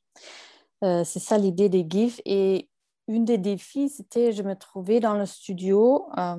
Euh, 0.83 1.03
c'est 1.03 1.19
ça 1.19 1.37
l'idée 1.37 1.69
des 1.69 1.85
GIFs. 1.87 2.21
Et 2.25 2.69
une 3.07 3.25
des 3.25 3.37
défis, 3.37 3.89
c'était 3.89 4.31
je 4.31 4.41
me 4.41 4.55
trouvais 4.55 4.99
dans 4.99 5.15
le 5.15 5.25
studio 5.25 6.07
euh, 6.17 6.37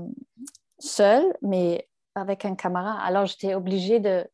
seule, 0.78 1.36
mais 1.42 1.88
avec 2.14 2.44
un 2.44 2.54
camarade. 2.54 2.98
Alors, 3.02 3.26
j'étais 3.26 3.54
obligée 3.54 4.00
de, 4.00 4.26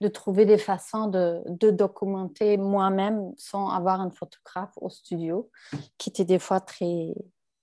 de, 0.00 0.08
trouver 0.08 0.46
des 0.46 0.58
façons 0.58 1.06
de, 1.06 1.42
de 1.46 1.70
documenter 1.70 2.56
moi-même 2.56 3.32
sans 3.36 3.68
avoir 3.68 4.00
un 4.00 4.10
photographe 4.10 4.72
au 4.76 4.88
studio, 4.88 5.50
qui 5.98 6.10
était 6.10 6.24
des 6.24 6.38
fois 6.38 6.60
très, 6.60 7.14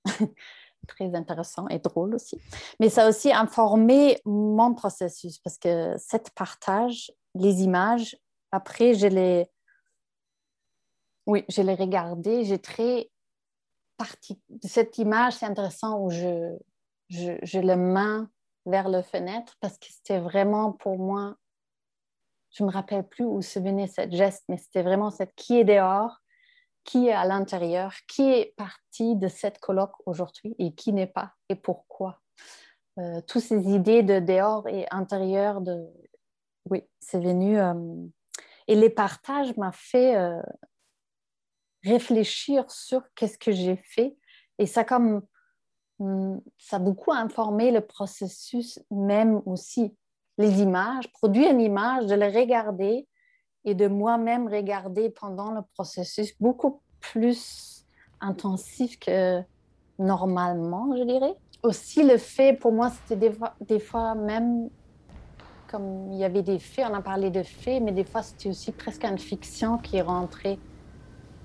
très 0.87 1.15
intéressant 1.15 1.67
et 1.69 1.79
drôle 1.79 2.15
aussi. 2.15 2.39
Mais 2.79 2.89
ça 2.89 3.05
a 3.05 3.09
aussi 3.09 3.33
informé 3.33 4.19
mon 4.25 4.73
processus 4.73 5.39
parce 5.39 5.57
que 5.57 5.95
cette 5.97 6.31
partage 6.31 7.11
les 7.35 7.63
images. 7.63 8.17
Après, 8.51 8.93
je 8.93 9.07
les, 9.07 9.45
oui, 11.25 11.43
je 11.49 11.61
regardais. 11.61 12.45
J'ai 12.45 12.59
très 12.59 13.11
parti 13.97 14.39
cette 14.63 14.97
image. 14.97 15.33
C'est 15.33 15.45
intéressant 15.45 15.99
où 15.99 16.09
je, 16.09 16.55
je, 17.09 17.33
je 17.43 17.59
le 17.59 17.75
main 17.75 18.29
vers 18.65 18.89
la 18.89 19.03
fenêtre 19.03 19.55
parce 19.59 19.77
que 19.77 19.87
c'était 19.89 20.19
vraiment 20.19 20.71
pour 20.71 20.97
moi. 20.97 21.35
Je 22.51 22.63
me 22.63 22.71
rappelle 22.71 23.07
plus 23.07 23.25
où 23.25 23.41
se 23.41 23.59
venait 23.59 23.87
cette 23.87 24.13
geste, 24.13 24.43
mais 24.49 24.57
c'était 24.57 24.83
vraiment 24.83 25.11
cette 25.11 25.35
qui 25.35 25.59
est 25.59 25.65
dehors, 25.65 26.21
qui 26.83 27.07
est 27.07 27.13
à 27.13 27.25
l'intérieur, 27.25 27.93
qui 28.07 28.31
est 28.31 28.53
parti 28.55 29.15
de 29.15 29.27
cette 29.27 29.59
colloque 29.59 29.95
aujourd'hui 30.05 30.55
et 30.59 30.73
qui 30.73 30.93
n'est 30.93 31.07
pas 31.07 31.33
et 31.49 31.55
pourquoi. 31.55 32.21
Euh, 32.97 33.19
toutes 33.27 33.41
ces 33.41 33.67
idées 33.69 34.03
de 34.03 34.19
dehors 34.19 34.67
et 34.69 34.85
intérieur, 34.89 35.59
de, 35.59 35.85
oui, 36.69 36.83
c'est 36.99 37.19
venu. 37.19 37.59
Euh, 37.59 37.73
et 38.67 38.75
les 38.75 38.89
partages 38.89 39.55
m'ont 39.57 39.71
fait 39.73 40.15
euh, 40.15 40.41
réfléchir 41.83 42.69
sur 42.71 43.01
qu'est-ce 43.15 43.37
que 43.37 43.51
j'ai 43.51 43.75
fait. 43.77 44.17
Et 44.57 44.65
ça, 44.65 44.83
comme, 44.85 45.21
ça 45.99 46.75
a 46.75 46.79
beaucoup 46.79 47.11
informé 47.11 47.71
le 47.71 47.81
processus 47.81 48.79
même 48.91 49.41
aussi. 49.45 49.95
Les 50.37 50.61
images, 50.61 51.11
produire 51.13 51.51
une 51.51 51.61
image, 51.61 52.07
de 52.07 52.15
la 52.15 52.29
regarder 52.29 53.07
et 53.63 53.73
de 53.73 53.87
moi-même 53.87 54.47
regarder 54.47 55.09
pendant 55.09 55.51
le 55.51 55.61
processus 55.73 56.33
beaucoup 56.39 56.81
plus 56.99 57.85
intensif 58.19 58.99
que 58.99 59.41
normalement, 59.97 60.95
je 60.97 61.03
dirais. 61.03 61.35
Aussi, 61.63 62.03
le 62.03 62.17
fait, 62.17 62.53
pour 62.53 62.73
moi, 62.73 62.91
c'était 63.07 63.31
des 63.61 63.79
fois 63.79 64.15
même 64.15 64.69
comme 65.67 66.11
il 66.11 66.19
y 66.19 66.23
avait 66.23 66.43
des 66.43 66.59
faits, 66.59 66.85
on 66.89 66.93
a 66.93 67.01
parlé 67.01 67.29
de 67.29 67.43
faits, 67.43 67.81
mais 67.81 67.91
des 67.91 68.03
fois 68.03 68.21
c'était 68.21 68.49
aussi 68.49 68.71
presque 68.71 69.03
une 69.03 69.17
fiction 69.17 69.77
qui 69.77 70.01
rentrée, 70.01 70.59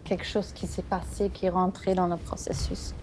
quelque 0.04 0.24
chose 0.24 0.52
qui 0.52 0.66
s'est 0.66 0.82
passé, 0.82 1.30
qui 1.30 1.48
rentré 1.48 1.94
dans 1.94 2.06
le 2.06 2.16
processus. 2.16 2.94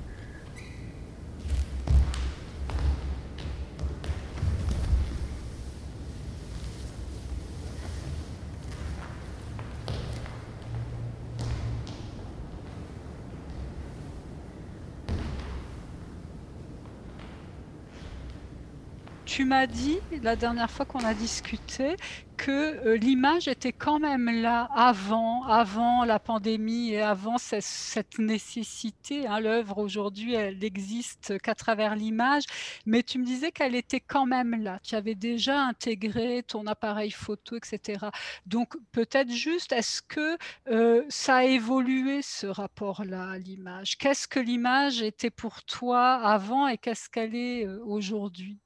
M'as 19.48 19.66
dit 19.66 20.00
la 20.24 20.36
dernière 20.36 20.70
fois 20.70 20.86
qu'on 20.86 21.06
a 21.06 21.14
discuté 21.14 21.96
que 22.36 22.52
euh, 22.86 22.98
l'image 22.98 23.48
était 23.48 23.72
quand 23.72 23.98
même 23.98 24.30
là 24.30 24.70
avant, 24.76 25.44
avant 25.46 26.04
la 26.04 26.20
pandémie 26.20 26.92
et 26.92 27.02
avant 27.02 27.38
cette, 27.38 28.20
nécessité. 28.20 29.26
Hein. 29.26 29.40
L'œuvre 29.40 29.78
aujourd'hui, 29.80 30.34
elle 30.34 30.60
n'existe 30.60 31.40
qu'à 31.40 31.56
travers 31.56 31.96
l'image, 31.96 32.44
mais 32.86 33.04
tu 33.04 33.20
me 33.20 33.26
disais 33.26 33.52
qu'elle 33.52 33.74
était 33.74 34.02
quand 34.02 34.26
même 34.26 34.62
là. 34.62 34.80
Tu 34.84 34.96
avais 34.96 35.16
déjà 35.16 35.62
intégré 35.62 36.44
ton 36.44 36.68
appareil 36.68 37.12
photo, 37.12 37.56
etc. 37.56 38.08
Donc 38.46 38.76
peut-être 38.92 39.32
juste, 39.32 39.72
est-ce 39.72 40.02
que 40.02 40.38
euh, 40.70 41.04
ça 41.10 41.38
a 41.38 41.44
évolué 41.46 42.22
ce 42.22 42.48
rapport-là 42.48 43.32
à 43.32 43.38
l'image? 43.38 43.98
Qu'est-ce 43.98 44.28
que 44.28 44.40
l'image 44.40 45.02
était 45.02 45.32
pour 45.32 45.64
toi 45.64 46.16
avant 46.16 46.68
et 46.68 46.78
qu'est-ce 46.78 47.10
qu'elle 47.10 47.36
est 47.36 47.66
euh, 47.66 47.80
aujourd'hui? 47.86 48.60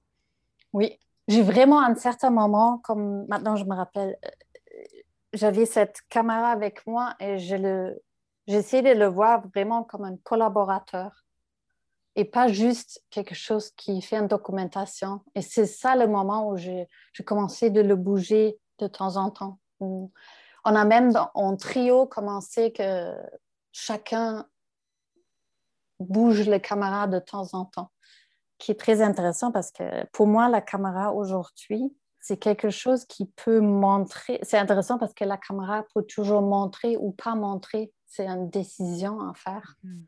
Oui, 0.73 0.97
j'ai 1.27 1.41
vraiment 1.41 1.79
à 1.79 1.87
un 1.87 1.95
certain 1.95 2.29
moment, 2.29 2.79
comme 2.79 3.25
maintenant 3.27 3.55
je 3.55 3.65
me 3.65 3.75
rappelle, 3.75 4.17
euh, 4.25 4.29
j'avais 5.33 5.65
cette 5.65 6.01
caméra 6.09 6.49
avec 6.49 6.85
moi 6.87 7.15
et 7.19 7.39
je 7.39 7.55
le, 7.55 8.01
j'essayais 8.47 8.95
de 8.95 8.99
le 8.99 9.07
voir 9.07 9.47
vraiment 9.47 9.83
comme 9.83 10.03
un 10.03 10.17
collaborateur 10.17 11.25
et 12.15 12.25
pas 12.25 12.47
juste 12.47 13.03
quelque 13.09 13.35
chose 13.35 13.71
qui 13.71 14.01
fait 14.01 14.17
une 14.17 14.27
documentation. 14.27 15.21
Et 15.35 15.41
c'est 15.41 15.65
ça 15.65 15.95
le 15.95 16.07
moment 16.07 16.49
où 16.49 16.57
j'ai, 16.57 16.87
commencé 17.25 17.69
de 17.69 17.81
le 17.81 17.95
bouger 17.95 18.59
de 18.79 18.87
temps 18.87 19.15
en 19.15 19.29
temps. 19.29 19.59
On 19.79 20.09
a 20.63 20.83
même 20.83 21.13
en 21.33 21.55
trio 21.55 22.05
commencé 22.05 22.73
que 22.73 23.15
chacun 23.71 24.45
bouge 25.99 26.41
les 26.47 26.59
caméras 26.59 27.07
de 27.07 27.19
temps 27.19 27.53
en 27.53 27.65
temps 27.65 27.91
qui 28.61 28.71
est 28.71 28.79
très 28.79 29.01
intéressant 29.01 29.51
parce 29.51 29.71
que 29.71 30.05
pour 30.11 30.27
moi, 30.27 30.47
la 30.47 30.61
caméra 30.61 31.13
aujourd'hui, 31.13 31.91
c'est 32.19 32.37
quelque 32.37 32.69
chose 32.69 33.05
qui 33.05 33.25
peut 33.25 33.59
montrer. 33.59 34.39
C'est 34.43 34.59
intéressant 34.59 34.99
parce 34.99 35.13
que 35.15 35.23
la 35.23 35.37
caméra 35.37 35.83
peut 35.95 36.03
toujours 36.03 36.43
montrer 36.43 36.95
ou 36.95 37.11
pas 37.11 37.33
montrer. 37.33 37.91
C'est 38.05 38.27
une 38.27 38.49
décision 38.51 39.19
à 39.19 39.33
faire. 39.33 39.75
Mm. 39.83 40.03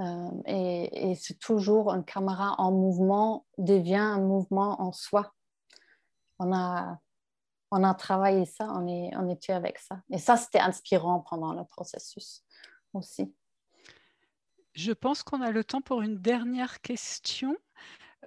Euh, 0.00 0.30
et, 0.46 1.14
c'est 1.16 1.38
toujours 1.38 1.92
une 1.92 2.04
caméra 2.04 2.54
en 2.58 2.72
mouvement 2.72 3.46
devient 3.58 3.96
un 3.96 4.20
mouvement 4.20 4.80
en 4.80 4.92
soi. 4.92 5.32
On 6.38 6.54
a, 6.54 6.98
on 7.70 7.84
a 7.84 7.94
travaillé 7.94 8.46
ça, 8.46 8.68
on, 8.74 8.86
est, 8.86 9.14
on 9.16 9.28
était 9.28 9.52
avec 9.52 9.78
ça. 9.78 10.00
Et 10.10 10.18
ça, 10.18 10.38
c'était 10.38 10.60
inspirant 10.60 11.20
pendant 11.20 11.52
le 11.52 11.64
processus 11.64 12.42
aussi. 12.94 13.34
Je 14.76 14.92
pense 14.92 15.22
qu'on 15.22 15.40
a 15.40 15.50
le 15.50 15.64
temps 15.64 15.80
pour 15.80 16.02
une 16.02 16.18
dernière 16.18 16.80
question. 16.82 17.56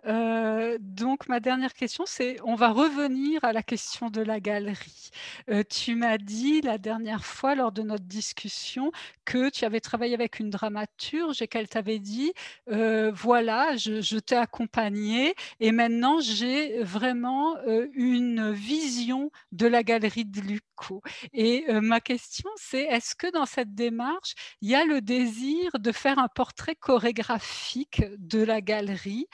Euh, 0.05 0.77
donc, 0.79 1.27
ma 1.27 1.39
dernière 1.39 1.73
question, 1.73 2.03
c'est 2.07 2.37
on 2.43 2.55
va 2.55 2.69
revenir 2.69 3.43
à 3.43 3.53
la 3.53 3.63
question 3.63 4.09
de 4.09 4.21
la 4.21 4.39
galerie. 4.39 5.09
Euh, 5.49 5.63
tu 5.69 5.95
m'as 5.95 6.17
dit 6.17 6.61
la 6.61 6.77
dernière 6.77 7.25
fois 7.25 7.55
lors 7.55 7.71
de 7.71 7.81
notre 7.81 8.05
discussion 8.05 8.91
que 9.25 9.49
tu 9.49 9.65
avais 9.65 9.79
travaillé 9.79 10.13
avec 10.13 10.39
une 10.39 10.49
dramaturge 10.49 11.41
et 11.41 11.47
qu'elle 11.47 11.67
t'avait 11.67 11.99
dit 11.99 12.33
euh, 12.69 13.11
voilà, 13.13 13.75
je, 13.75 14.19
t'ai 14.19 14.35
accompagné 14.35 15.35
et 15.59 15.71
maintenant 15.71 16.19
j'ai 16.19 16.83
vraiment 16.83 17.57
une 17.93 18.51
vision 18.51 19.31
de 19.51 19.67
la 19.67 19.83
galerie 19.83 20.25
de 20.25 20.41
Luco. 20.41 21.01
Et 21.33 21.65
ma 21.81 21.99
question, 21.99 22.49
c'est 22.55 22.83
est-ce 22.83 23.15
que 23.15 23.31
dans 23.31 23.45
cette 23.45 23.75
démarche, 23.75 24.35
il 24.61 24.69
y 24.69 24.75
a 24.75 24.85
le 24.85 25.01
désir 25.01 25.71
de 25.79 25.91
faire 25.91 26.19
un 26.19 26.27
portrait 26.27 26.75
chorégraphique 26.75 28.03
de 28.17 28.43
la 28.43 28.61
galerie? 28.61 29.27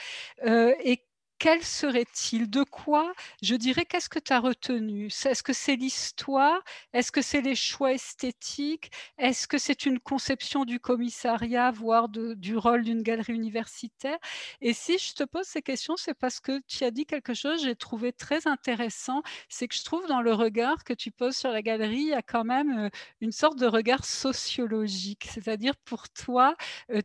Et 0.84 1.04
quel 1.38 1.64
serait-il? 1.64 2.50
De 2.50 2.64
quoi? 2.64 3.14
Je 3.42 3.56
dirais, 3.56 3.86
qu'est-ce 3.86 4.10
que 4.10 4.20
tu 4.20 4.34
as 4.34 4.40
retenu? 4.40 5.08
Est-ce 5.08 5.44
que 5.44 5.54
c'est 5.54 5.76
l'histoire? 5.76 6.62
Est-ce 6.94 7.12
que 7.12 7.22
c'est 7.22 7.42
les 7.42 7.56
choix 7.56 7.94
esthétiques? 7.94 8.92
Est-ce 9.18 9.48
que 9.48 9.58
c'est 9.58 9.86
une 9.86 10.00
conception 10.00 10.66
du 10.66 10.80
commissariat, 10.80 11.72
voire 11.72 12.10
du 12.10 12.58
rôle 12.58 12.84
d'une 12.84 13.02
galerie 13.04 13.34
universitaire? 13.34 14.18
Et 14.62 14.74
si 14.74 14.98
je 14.98 15.14
te 15.14 15.24
pose 15.24 15.46
ces 15.46 15.62
questions, 15.62 15.98
c'est 15.98 16.14
parce 16.14 16.40
que 16.40 16.62
tu 16.68 16.84
as 16.84 16.92
dit 16.92 17.06
quelque 17.06 17.34
chose 17.34 17.62
que 17.62 17.68
j'ai 17.68 17.76
trouvé 17.76 18.14
très 18.14 18.48
intéressant, 18.48 19.22
c'est 19.50 19.68
que 19.68 19.76
je 19.76 19.84
trouve 19.84 20.08
dans 20.08 20.22
le 20.22 20.34
regard 20.34 20.84
que 20.84 20.94
tu 20.94 21.12
poses 21.12 21.36
sur 21.36 21.52
la 21.52 21.62
galerie, 21.62 21.98
il 21.98 22.08
y 22.08 22.14
a 22.14 22.22
quand 22.22 22.46
même 22.46 22.90
une 23.22 23.32
sorte 23.32 23.60
de 23.60 23.68
regard 23.68 24.06
sociologique. 24.06 25.28
C'est-à-dire, 25.32 25.76
pour 25.86 26.10
toi, 26.10 26.56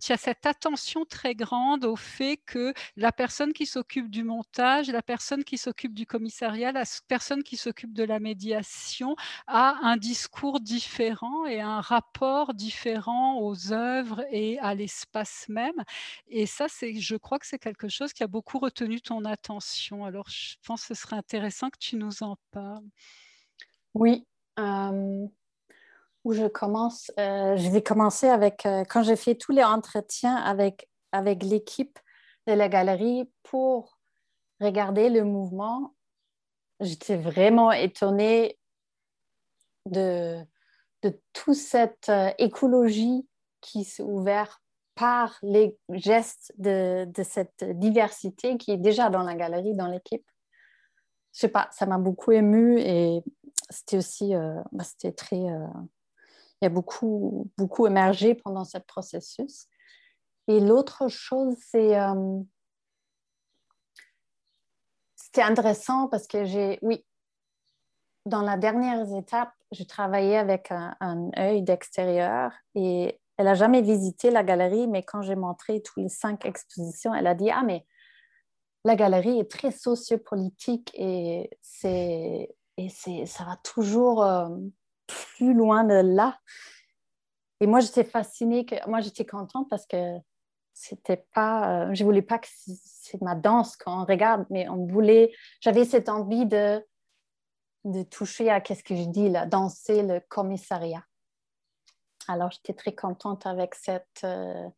tu 0.01 0.12
as 0.12 0.16
cette 0.16 0.47
attention 0.47 1.05
très 1.05 1.35
grande 1.35 1.85
au 1.85 1.97
fait 1.97 2.37
que 2.47 2.73
la 2.97 3.12
personne 3.12 3.53
qui 3.53 3.66
s'occupe 3.66 4.09
du 4.09 4.25
la 4.93 5.03
personne 5.03 5.45
qui 5.45 5.59
s'occupe 5.59 5.95
du 5.95 6.07
commissariat, 6.07 6.73
la 6.73 6.85
personne 7.09 7.43
qui 7.43 7.57
s'occupe 7.57 7.93
de 7.93 8.05
la 8.05 8.21
médiation 8.21 9.16
a 9.47 9.79
un 9.83 9.97
discours 9.97 10.61
différent 10.61 11.47
et 11.47 11.61
un 11.61 11.81
rapport 11.81 12.55
différent 12.55 13.40
aux 13.40 13.73
œuvres 13.73 14.25
et 14.31 14.59
à 14.61 14.75
l'espace 14.75 15.47
même. 15.49 15.83
Et 16.29 16.47
ça, 16.47 16.66
c'est, 16.69 16.95
je 16.95 17.16
crois 17.16 17.38
que 17.38 17.47
c'est 17.47 17.59
quelque 17.59 17.88
chose 17.88 18.12
qui 18.12 18.23
a 18.23 18.29
beaucoup 18.29 18.59
retenu 18.59 19.01
ton 19.01 19.25
attention. 19.25 20.05
Alors, 20.05 20.29
je 20.29 20.57
pense 20.66 20.83
que 20.87 20.95
ce 20.95 21.03
serait 21.03 21.16
intéressant 21.16 21.71
que 21.71 21.79
tu 21.79 21.97
nous 21.97 22.23
en 22.23 22.37
parles. 22.51 22.88
Oui. 23.95 24.27
Où 26.23 26.35
je 26.35 26.47
commence, 26.49 27.11
euh, 27.19 27.57
je 27.57 27.71
vais 27.71 27.83
commencer 27.83 28.29
avec 28.29 28.66
euh, 28.66 28.85
quand 28.85 29.03
j'ai 29.03 29.16
fait 29.16 29.37
tous 29.37 29.53
les 29.53 29.64
entretiens 29.64 30.37
avec, 30.37 30.90
avec 31.12 31.43
l'équipe 31.43 31.99
de 32.47 32.53
la 32.53 32.69
galerie 32.69 33.25
pour 33.43 34.00
regarder 34.61 35.09
le 35.09 35.25
mouvement, 35.25 35.94
j'étais 36.81 37.16
vraiment 37.16 37.73
étonnée 37.73 38.59
de, 39.87 40.38
de 41.03 41.20
toute 41.33 41.55
cette 41.55 42.09
euh, 42.09 42.31
écologie 42.38 43.27
qui 43.61 43.85
s'est 43.85 44.03
ouverte 44.03 44.61
par 44.94 45.38
les 45.42 45.79
gestes 45.90 46.53
de, 46.59 47.07
de, 47.07 47.23
cette 47.23 47.64
diversité 47.79 48.59
qui 48.59 48.73
est 48.73 48.77
déjà 48.77 49.09
dans 49.09 49.23
la 49.23 49.35
galerie, 49.35 49.75
dans 49.75 49.87
l'équipe. 49.87 50.27
Je 51.33 51.40
sais 51.40 51.49
pas, 51.49 51.68
ça 51.73 51.87
m'a 51.87 51.99
beaucoup 51.99 52.33
émue 52.33 52.79
et 52.81 53.23
c'était 53.70 53.96
aussi, 53.96 54.35
euh, 54.35 54.61
bah, 54.73 54.85
c'était 54.85 55.12
très, 55.12 55.40
euh, 55.40 55.66
il 56.61 56.64
y 56.64 56.66
a 56.66 56.70
beaucoup, 56.70 57.51
beaucoup 57.57 57.87
émergé 57.87 58.35
pendant 58.35 58.64
ce 58.64 58.79
processus. 58.79 59.68
Et 60.49 60.61
l'autre 60.61 61.09
chose, 61.09 61.55
c'est 61.59 61.94
c'était 65.33 65.47
intéressant 65.47 66.09
parce 66.09 66.27
que 66.27 66.45
j'ai, 66.45 66.79
oui, 66.83 67.05
dans 68.27 68.43
la 68.43 68.57
dernière 68.57 69.07
étape, 69.16 69.53
je 69.71 69.85
travaillais 69.85 70.37
avec 70.37 70.73
un, 70.73 71.31
œil 71.38 71.62
d'extérieur 71.62 72.53
et 72.75 73.21
elle 73.37 73.45
n'a 73.45 73.55
jamais 73.55 73.81
visité 73.81 74.31
la 74.31 74.43
galerie, 74.43 74.88
mais 74.88 75.05
quand 75.05 75.23
j'ai 75.23 75.37
montré 75.37 75.83
tous 75.83 76.01
les 76.01 76.09
cinq 76.09 76.45
expositions, 76.45 77.14
elle 77.14 77.29
a 77.29 77.35
dit 77.35 77.51
Ah, 77.51 77.62
mais 77.64 77.87
la 78.85 78.97
galerie 78.97 79.38
est 79.38 79.51
très 79.51 79.71
sociopolitique 79.71 80.90
et, 80.95 81.49
et 81.85 82.88
ça 82.88 83.45
va 83.45 83.57
toujours 83.62 84.25
euh, 84.25 84.49
plus 85.07 85.55
loin 85.55 85.85
de 85.85 85.95
là. 85.95 86.38
Et 87.61 87.66
moi, 87.66 87.81
j'étais 87.81 88.05
fascinée, 88.05 88.66
que, 88.66 88.75
moi, 88.88 89.01
j'étais 89.01 89.27
contente 89.27 89.69
parce 89.69 89.87
que 89.87 90.19
c'était 90.81 91.27
pas, 91.35 91.88
euh, 91.88 91.95
je 91.95 92.05
voulais 92.05 92.23
pas 92.23 92.38
que 92.38 92.49
c'est 92.49 93.21
ma 93.21 93.35
danse 93.35 93.77
qu'on 93.77 94.07
regarde, 94.07 94.47
mais 94.49 94.66
on 94.71 94.87
voulait, 94.87 95.31
j'avais 95.61 95.85
cette 95.85 96.09
envie 96.09 96.47
de, 96.47 96.83
de 97.85 98.03
toucher 98.03 98.49
à 98.49 98.62
qu'est-ce 98.62 98.83
que 98.83 98.97
je 98.97 99.05
dis 99.05 99.29
là, 99.29 99.45
danser 99.45 100.03
le 100.03 100.21
commissariat. 100.21 101.05
Alors 102.29 102.51
j'étais 102.51 102.73
très 102.73 102.95
contente 102.95 103.45
avec 103.45 103.75
cette 103.75 104.25
euh, 104.25 104.69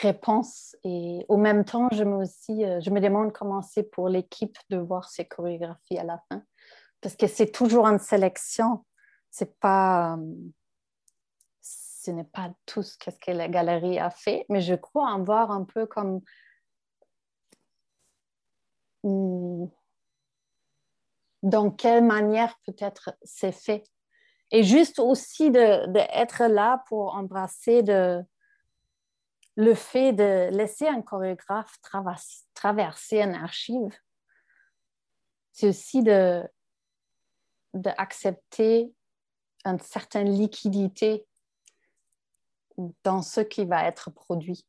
réponse 0.00 0.76
et 0.84 1.24
au 1.28 1.38
même 1.38 1.64
temps, 1.64 1.88
je 1.92 2.04
me 2.04 2.16
aussi, 2.16 2.66
euh, 2.66 2.80
je 2.82 2.90
me 2.90 3.00
demande 3.00 3.32
comment 3.32 3.62
c'est 3.62 3.84
pour 3.84 4.10
l'équipe 4.10 4.58
de 4.68 4.76
voir 4.76 5.08
ces 5.08 5.24
chorégraphies 5.24 5.98
à 5.98 6.04
la 6.04 6.22
fin, 6.28 6.42
parce 7.00 7.16
que 7.16 7.26
c'est 7.26 7.50
toujours 7.50 7.86
une 7.86 7.98
sélection, 7.98 8.84
c'est 9.30 9.58
pas 9.58 10.18
ce 12.02 12.10
n'est 12.10 12.24
pas 12.24 12.50
tout 12.66 12.82
ce 12.82 12.96
que 12.96 13.30
la 13.30 13.48
galerie 13.48 13.98
a 14.00 14.10
fait, 14.10 14.44
mais 14.48 14.60
je 14.60 14.74
crois 14.74 15.08
en 15.10 15.22
voir 15.22 15.52
un 15.52 15.64
peu 15.64 15.86
comme 15.86 16.20
dans 21.42 21.70
quelle 21.70 22.04
manière 22.04 22.56
peut-être 22.66 23.16
c'est 23.22 23.52
fait. 23.52 23.84
Et 24.50 24.64
juste 24.64 24.98
aussi 24.98 25.50
d'être 25.50 26.48
de, 26.48 26.52
là 26.52 26.82
pour 26.88 27.14
embrasser 27.14 27.82
de, 27.82 28.22
le 29.56 29.74
fait 29.74 30.12
de 30.12 30.50
laisser 30.52 30.88
un 30.88 31.02
chorégraphe 31.02 31.76
traverser 32.54 33.20
une 33.20 33.34
archive. 33.34 33.96
C'est 35.52 35.68
aussi 35.68 36.02
de 36.02 36.42
d'accepter 37.74 38.92
une 39.64 39.78
certaine 39.78 40.30
liquidité 40.30 41.26
dans 43.04 43.22
ce 43.22 43.40
qui 43.40 43.64
va 43.64 43.84
être 43.86 44.10
produit. 44.10 44.64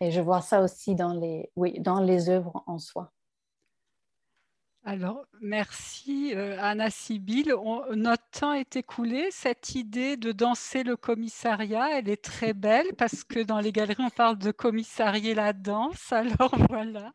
Et 0.00 0.10
je 0.10 0.20
vois 0.20 0.40
ça 0.40 0.62
aussi 0.62 0.94
dans 0.94 1.12
les, 1.12 1.50
oui, 1.54 1.78
dans 1.78 2.00
les 2.00 2.28
œuvres 2.28 2.64
en 2.66 2.78
soi. 2.78 3.12
Alors, 4.84 5.24
merci 5.40 6.32
euh, 6.34 6.56
Anna 6.60 6.90
Sibyl. 6.90 7.54
notre 7.94 8.28
temps 8.32 8.52
est 8.52 8.74
écoulé. 8.74 9.28
Cette 9.30 9.76
idée 9.76 10.16
de 10.16 10.32
danser 10.32 10.82
le 10.82 10.96
commissariat, 10.96 11.98
elle 11.98 12.08
est 12.08 12.22
très 12.22 12.52
belle 12.52 12.88
parce 12.98 13.22
que 13.22 13.44
dans 13.44 13.60
les 13.60 13.70
galeries, 13.70 13.94
on 14.00 14.10
parle 14.10 14.38
de 14.38 14.50
commissarier 14.50 15.34
la 15.34 15.52
danse. 15.52 16.12
Alors 16.12 16.52
voilà. 16.68 17.12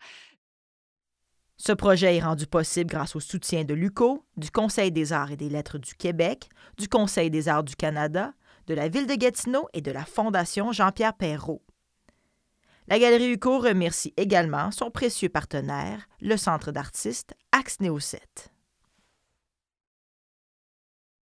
Ce 1.57 1.73
projet 1.73 2.15
est 2.15 2.23
rendu 2.23 2.47
possible 2.47 2.89
grâce 2.89 3.17
au 3.17 3.19
soutien 3.19 3.65
de 3.65 3.73
l'UCO, 3.73 4.23
du 4.37 4.49
Conseil 4.49 4.93
des 4.93 5.11
arts 5.11 5.31
et 5.31 5.37
des 5.37 5.49
lettres 5.49 5.77
du 5.77 5.93
Québec, 5.95 6.47
du 6.77 6.87
Conseil 6.87 7.29
des 7.29 7.49
arts 7.49 7.63
du 7.63 7.75
Canada, 7.75 8.33
de 8.67 8.73
la 8.73 8.89
ville 8.89 9.07
de 9.07 9.15
Gatineau 9.15 9.67
et 9.73 9.81
de 9.81 9.91
la 9.91 10.05
Fondation 10.05 10.71
Jean-Pierre 10.71 11.15
Perrault. 11.15 11.63
La 12.87 12.99
Galerie 12.99 13.33
UCO 13.33 13.59
remercie 13.59 14.13
également 14.15 14.71
son 14.71 14.91
précieux 14.91 15.29
partenaire, 15.29 16.07
le 16.21 16.37
Centre 16.37 16.71
d'artistes 16.71 17.33
Axe 17.51 17.79
Néo 17.79 17.99
7. 17.99 18.53